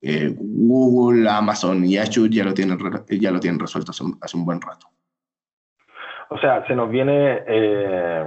[0.00, 2.78] eh, Google, Amazon y Azure ya lo tienen,
[3.08, 4.86] ya lo tienen resuelto hace un, buen rato.
[6.28, 8.24] O sea, se nos viene eh,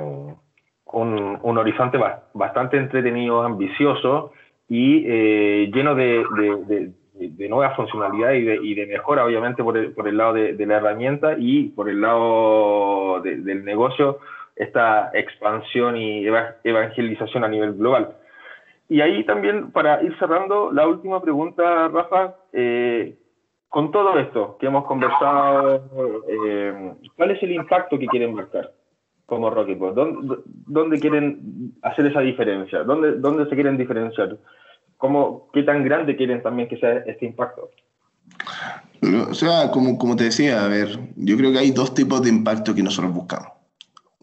[0.85, 1.97] un, un, horizonte
[2.33, 4.31] bastante entretenido, ambicioso
[4.69, 5.01] y
[5.67, 6.23] lleno de,
[6.67, 10.65] de, de, nuevas funcionalidades y de, de, mejora, obviamente, por el, por el lado de,
[10.65, 14.19] la herramienta y por el lado del negocio
[14.55, 16.25] esta expansión y
[16.63, 18.15] evangelización a nivel global.
[18.87, 23.17] Y ahí también, para ir cerrando, la última pregunta, Rafa, eh,
[23.67, 28.71] con todo esto que hemos conversado, eh, ¿cuál es el impacto que quieren marcar
[29.25, 29.95] como Rocketbot?
[29.95, 32.83] ¿Dónde, ¿Dónde, quieren hacer esa diferencia?
[32.83, 34.37] ¿Dónde, ¿Dónde se quieren diferenciar?
[34.97, 37.71] ¿Cómo, ¿Qué tan grande quieren también que sea este impacto?
[39.29, 42.29] O sea, como, como te decía, a ver, yo creo que hay dos tipos de
[42.29, 43.55] impacto que nosotros buscamos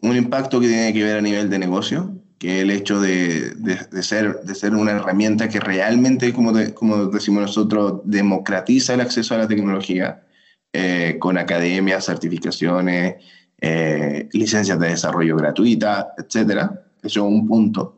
[0.03, 4.03] un impacto que tiene que ver a nivel de negocio, que el hecho de, de,
[4.03, 9.39] ser, de ser una herramienta que realmente, como, como decimos nosotros, democratiza el acceso a
[9.39, 10.25] la tecnología
[10.73, 13.17] eh, con academias, certificaciones,
[13.61, 16.69] eh, licencias de desarrollo gratuitas, etc.
[17.01, 17.97] Eso es un punto.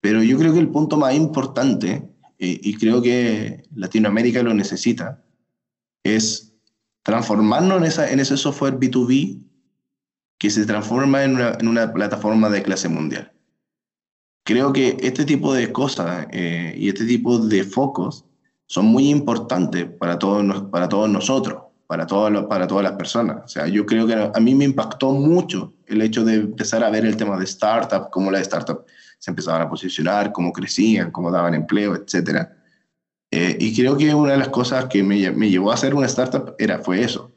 [0.00, 2.08] Pero yo creo que el punto más importante,
[2.38, 5.22] y, y creo que Latinoamérica lo necesita,
[6.02, 6.54] es
[7.02, 9.49] transformarnos en, esa, en ese software B2B
[10.40, 13.30] que se transforma en una, en una plataforma de clase mundial.
[14.42, 18.24] Creo que este tipo de cosas eh, y este tipo de focos
[18.66, 23.44] son muy importantes para todos, para todos nosotros, para, todos para todas las personas.
[23.44, 26.90] O sea, yo creo que a mí me impactó mucho el hecho de empezar a
[26.90, 31.30] ver el tema de startup, cómo las startups se empezaban a posicionar, cómo crecían, cómo
[31.30, 32.48] daban empleo, etc.
[33.30, 36.06] Eh, y creo que una de las cosas que me, me llevó a hacer una
[36.06, 37.30] startup era, fue eso,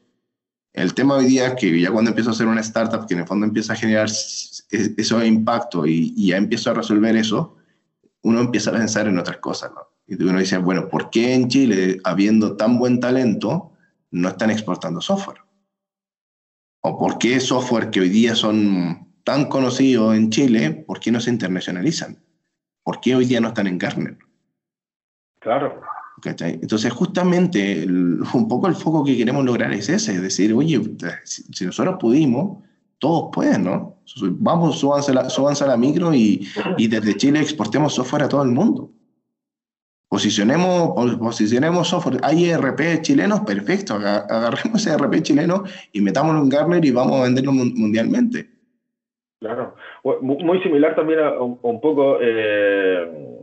[0.74, 3.20] el tema hoy día es que ya cuando empiezo a hacer una startup que en
[3.20, 7.56] el fondo empieza a generar ese impacto y, ya empiezo a resolver eso,
[8.22, 9.82] uno empieza a pensar en otras cosas, ¿no?
[10.06, 13.72] Y uno dice, bueno, ¿por qué en Chile, habiendo tan buen talento,
[14.10, 15.38] no están exportando software?
[16.80, 21.20] ¿O por qué software que hoy día son tan conocidos en Chile, por qué no
[21.20, 22.18] se internacionalizan?
[22.82, 24.18] ¿Por qué hoy día no están en Gartner?
[25.38, 25.80] Claro.
[26.22, 27.84] Entonces, justamente
[28.34, 30.80] un poco el foco que queremos lograr es ese, es decir, oye,
[31.24, 32.62] si, nosotros pudimos,
[32.98, 33.98] todos pueden, ¿no?
[34.22, 36.46] Vamos, súbanse la, a la micro y,
[36.78, 38.90] y, desde Chile exportemos software a todo el mundo.
[40.08, 42.20] Posicionemos, posicionemos software.
[42.22, 43.94] Hay ERP chilenos, perfecto.
[43.94, 48.48] Agarremos ese ERP chileno y metámoslo en Gartner y vamos a venderlo mundialmente.
[49.40, 49.74] Claro.
[50.22, 52.18] Muy similar también a un, poco...
[52.20, 53.33] Eh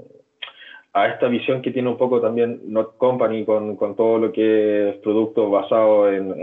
[0.93, 4.89] a esta visión que tiene un poco también Not Company con, con todo lo que
[4.89, 6.33] es producto basado en,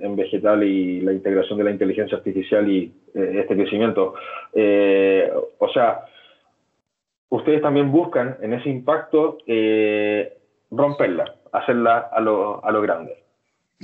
[0.00, 4.14] en, vegetal y la integración de la inteligencia artificial y eh, este crecimiento.
[4.52, 6.04] Eh, o sea,
[7.30, 10.36] ustedes también buscan en ese impacto eh,
[10.70, 13.24] romperla, hacerla a lo, a lo grande.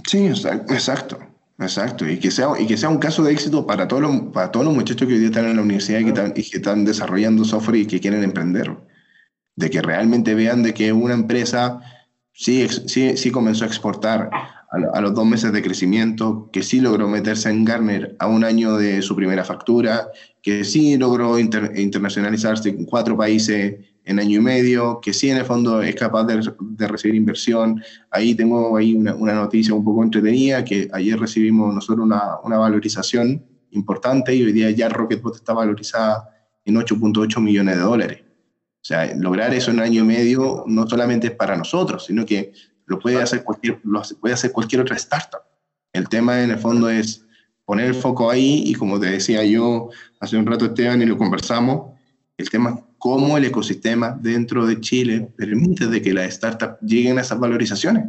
[0.05, 1.17] Sí, exacto.
[1.59, 4.51] Exacto, y que sea, y que sea un caso de éxito para todos los, para
[4.51, 6.57] todos los muchachos que hoy día están en la universidad y que están, y que
[6.57, 8.71] están desarrollando software y que quieren emprender
[9.61, 11.81] de que realmente vean de que una empresa
[12.33, 14.31] sí, sí, sí comenzó a exportar
[14.93, 18.77] a, los dos meses de crecimiento, que sí logró meterse en Garner a un año
[18.77, 20.09] de su primera factura,
[20.43, 25.45] que sí logró internacionalizarse en cuatro países en año y medio, que sí en el
[25.45, 27.83] fondo es capaz de, recibir inversión.
[28.11, 33.45] Ahí tengo ahí una, noticia un poco entretenida, que ayer recibimos nosotros una, una valorización
[33.73, 36.31] importante y hoy día ya Rocketbot está valorizada
[36.65, 38.30] en 8.8 millones de dólares.
[38.81, 42.25] O sea, lograr eso en un año y medio no solamente es para nosotros, sino
[42.25, 42.53] que
[42.87, 45.43] lo puede hacer cualquier, lo puede hacer cualquier otra startup.
[45.93, 47.25] El tema en el fondo es
[47.65, 51.17] poner el foco ahí y como te decía yo hace un rato Esteban y lo
[51.17, 51.93] conversamos,
[52.37, 57.19] el tema es cómo el ecosistema dentro de Chile permite de que las startups lleguen
[57.19, 58.05] a esas valorizaciones.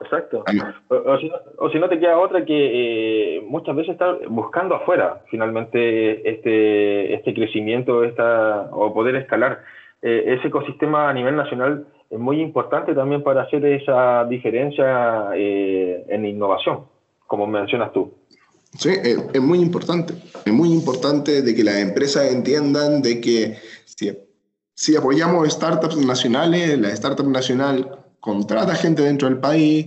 [0.00, 0.44] Exacto.
[0.88, 7.14] O, si no, te queda otra que eh, muchas veces estar buscando afuera finalmente este,
[7.14, 9.62] este crecimiento esta, o poder escalar.
[10.02, 16.04] Eh, ese ecosistema a nivel nacional es muy importante también para hacer esa diferencia eh,
[16.08, 16.84] en innovación,
[17.26, 18.12] como mencionas tú.
[18.76, 20.14] Sí, es, muy importante.
[20.44, 24.10] Es muy importante de que las empresas entiendan de que si,
[24.74, 29.86] si apoyamos startups nacionales, la startup nacional contrata gente dentro del país,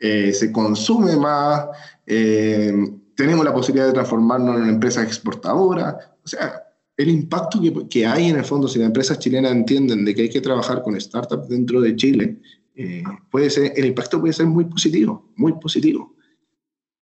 [0.00, 1.68] eh, se consume más,
[2.04, 2.72] eh,
[3.14, 5.96] tenemos la posibilidad de transformarnos en una empresa exportadora.
[6.24, 6.60] O sea,
[6.96, 10.22] el impacto que, que, hay en el fondo, si las empresas chilenas entienden de que
[10.22, 12.40] hay que trabajar con startups dentro de Chile,
[12.74, 16.16] eh, puede ser, el impacto puede ser muy positivo, muy positivo.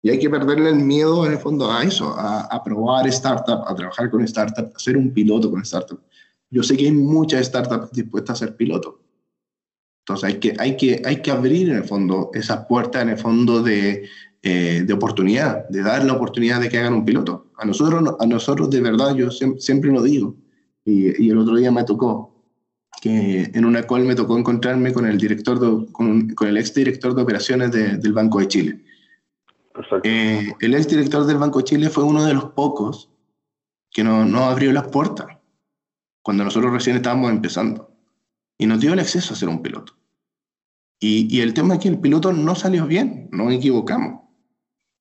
[0.01, 3.73] Y hay que perderle el miedo en el fondo a eso, a, probar startups, a
[3.75, 6.03] trabajar con startups, a hacer un piloto con startups.
[6.49, 8.95] Yo sé que hay muchas startups dispuestas a ser pilotos,
[10.05, 13.17] entonces hay que, hay que, hay que abrir en el fondo esa puerta en el
[13.17, 14.07] fondo de,
[14.43, 17.47] eh, de oportunidad, de dar la oportunidad de que hagan un piloto.
[17.57, 20.35] A nosotros, a nosotros de verdad, yo siempre, lo digo,
[20.85, 22.35] y, y, el otro día me tocó,
[23.01, 26.71] que en una call me tocó encontrarme con el director, de, con, con, el ex
[26.75, 28.85] director de operaciones del Banco de Chile.
[30.03, 33.09] Eh, el ex director del Banco de Chile fue uno de los pocos
[33.89, 35.25] que nos no abrió las puertas
[36.21, 37.94] cuando nosotros recién estábamos empezando
[38.57, 39.93] y nos dio el acceso a ser un piloto.
[40.99, 44.21] Y, el tema es que el piloto no salió bien, nos equivocamos.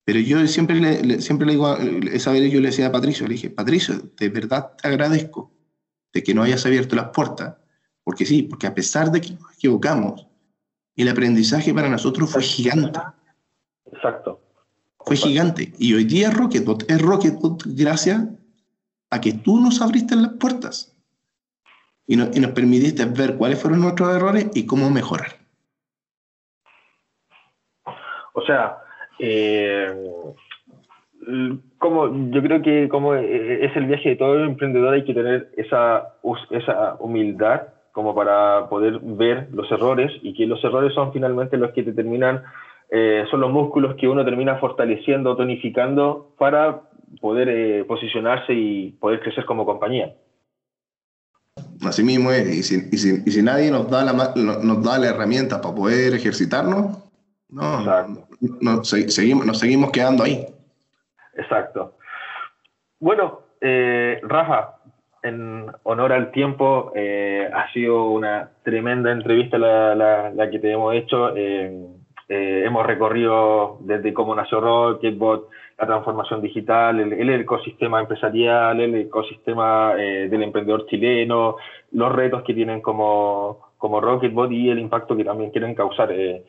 [0.03, 3.33] Pero yo siempre le, siempre le digo, esa vez yo le decía a Patricio, le
[3.33, 5.51] dije, Patricio, de verdad te agradezco
[6.13, 7.55] de que no hayas abierto las puertas,
[8.03, 10.27] porque sí, porque a pesar de que nos equivocamos,
[10.95, 12.99] el aprendizaje para nosotros fue gigante.
[13.91, 14.41] Exacto.
[14.99, 15.73] Fue gigante.
[15.79, 18.23] Y hoy día Rocketbot es Rocketbot gracias
[19.09, 20.94] a que tú nos abriste las puertas
[22.07, 25.45] y, y nos permitiste ver cuáles fueron nuestros errores y cómo mejorar.
[28.33, 28.77] O sea,
[29.19, 29.93] eh,
[31.77, 36.15] como yo creo que como es el viaje de todo emprendedor hay que tener esa,
[36.51, 41.71] esa humildad como para poder ver los errores y que los errores son finalmente los
[41.71, 42.43] que te terminan,
[42.91, 46.81] eh, son los músculos que uno termina fortaleciendo, tonificando para
[47.21, 50.13] poder eh, posicionarse y poder crecer como compañía.
[51.85, 54.97] Así mismo es, y si, y si, y si nadie nos da, la, nos da
[54.97, 56.97] la herramienta para poder ejercitarnos,
[57.49, 57.85] no,
[58.61, 60.45] no, seguimos, nos seguimos quedando ahí.
[61.35, 61.97] Exacto.
[62.99, 64.75] Bueno, eh, Rafa,
[65.23, 70.71] en honor al tiempo, eh, ha sido una tremenda entrevista la, la, la que te
[70.71, 71.35] hemos hecho.
[71.35, 71.87] Eh,
[72.29, 79.93] eh hemos recorrido desde cómo nació Rocketbot, la transformación digital, el, ecosistema empresarial, el ecosistema
[79.97, 81.57] eh, del emprendedor chileno,
[81.91, 86.11] los retos que tienen como, como Rocketbot y el impacto que también quieren causar.
[86.13, 86.43] Eh,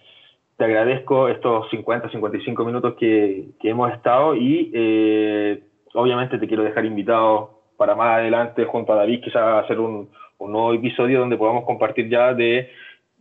[0.56, 5.62] te agradezco estos 50, 55 minutos que, que hemos estado y eh,
[5.94, 10.08] obviamente te quiero dejar invitado para más adelante junto a David quizás hacer un,
[10.38, 12.70] un nuevo episodio donde podamos compartir ya de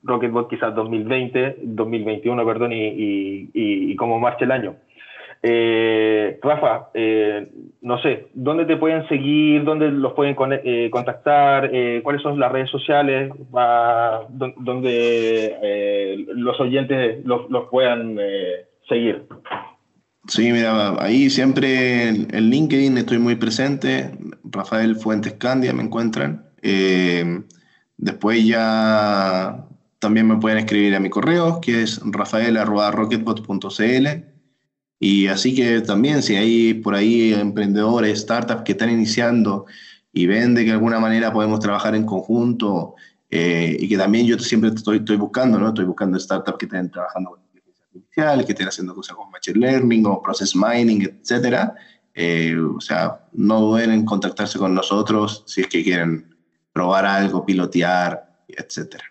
[0.03, 4.75] Rocketbot quizás 2020, 2021, perdón, y, y, y cómo marcha el año.
[5.47, 7.47] Eh, Rafa, eh,
[7.81, 9.63] no sé, ¿dónde te pueden seguir?
[9.63, 11.69] ¿Dónde los pueden eh, contactar?
[12.01, 13.31] ¿Cuáles son las redes sociales
[14.57, 18.17] donde los oyentes los, puedan
[18.89, 19.27] seguir?
[20.27, 24.09] Sí, mira, ahí siempre en, LinkedIn estoy muy presente.
[24.45, 26.43] Rafael Fuentes Candia me encuentran.
[27.97, 29.63] después ya
[29.99, 34.34] también me pueden escribir a mi correo, que es rafael.rocketbot.cl
[35.07, 39.67] y así que también si hay por ahí emprendedores, startups que están iniciando
[40.11, 42.95] y ven de que de alguna manera podemos trabajar en conjunto
[43.29, 45.67] eh, y que también yo siempre estoy, estoy buscando, ¿no?
[45.67, 49.59] Estoy buscando startups que estén trabajando con inteligencia artificial, que estén haciendo cosas con machine
[49.59, 51.75] learning o process mining, etcétera.
[52.15, 56.35] Eh, o sea, no duden en contactarse con nosotros si es que quieren
[56.73, 59.03] probar algo, pilotear, etcétera.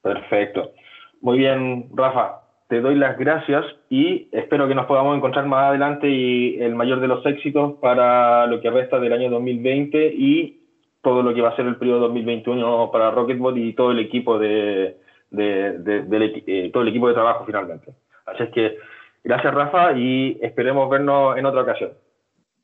[0.00, 0.72] Perfecto.
[1.20, 6.08] Muy bien, Rafa te doy las gracias y espero que nos podamos encontrar más adelante
[6.08, 10.60] y el mayor de los éxitos para lo que resta del año 2020 y
[11.02, 14.38] todo lo que va a ser el periodo 2021 para Rocketbot y todo el equipo
[14.40, 14.96] de,
[15.38, 17.94] eh, todo el equipo de trabajo finalmente.
[18.26, 18.78] Así es que
[19.22, 21.90] gracias Rafa y esperemos vernos en otra ocasión.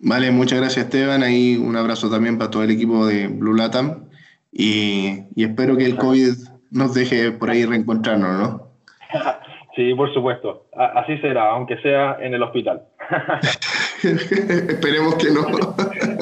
[0.00, 1.22] Vale, muchas gracias Esteban.
[1.22, 4.08] Ahí un abrazo también para todo el equipo de Blue Latam
[4.50, 6.32] y, y espero que el COVID
[6.72, 8.72] nos deje por ahí reencontrarnos, ¿no?
[9.74, 10.66] Sí, por supuesto.
[10.74, 12.82] Así será, aunque sea en el hospital.
[14.02, 15.40] Esperemos que no.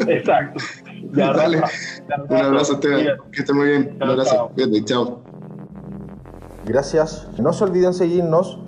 [0.09, 0.62] Exacto.
[1.12, 1.62] Dale.
[2.28, 3.05] Un abrazo, Esteban.
[3.32, 3.96] Que esté muy bien.
[3.96, 4.53] Un abrazo.
[4.84, 5.22] Chao.
[6.64, 7.28] Gracias.
[7.38, 8.61] No se olviden seguirnos,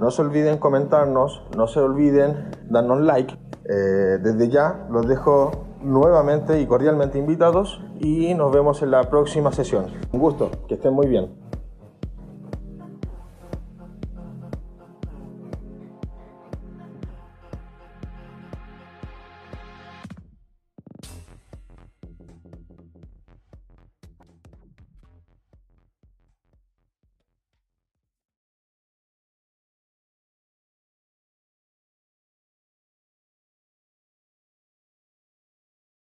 [0.00, 3.34] no se olviden comentarnos, no se olviden darnos like.
[3.68, 9.52] Eh, desde ya los dejo nuevamente y cordialmente invitados y nos vemos en la próxima
[9.52, 9.86] sesión.
[10.12, 11.45] Un gusto, que estén muy bien.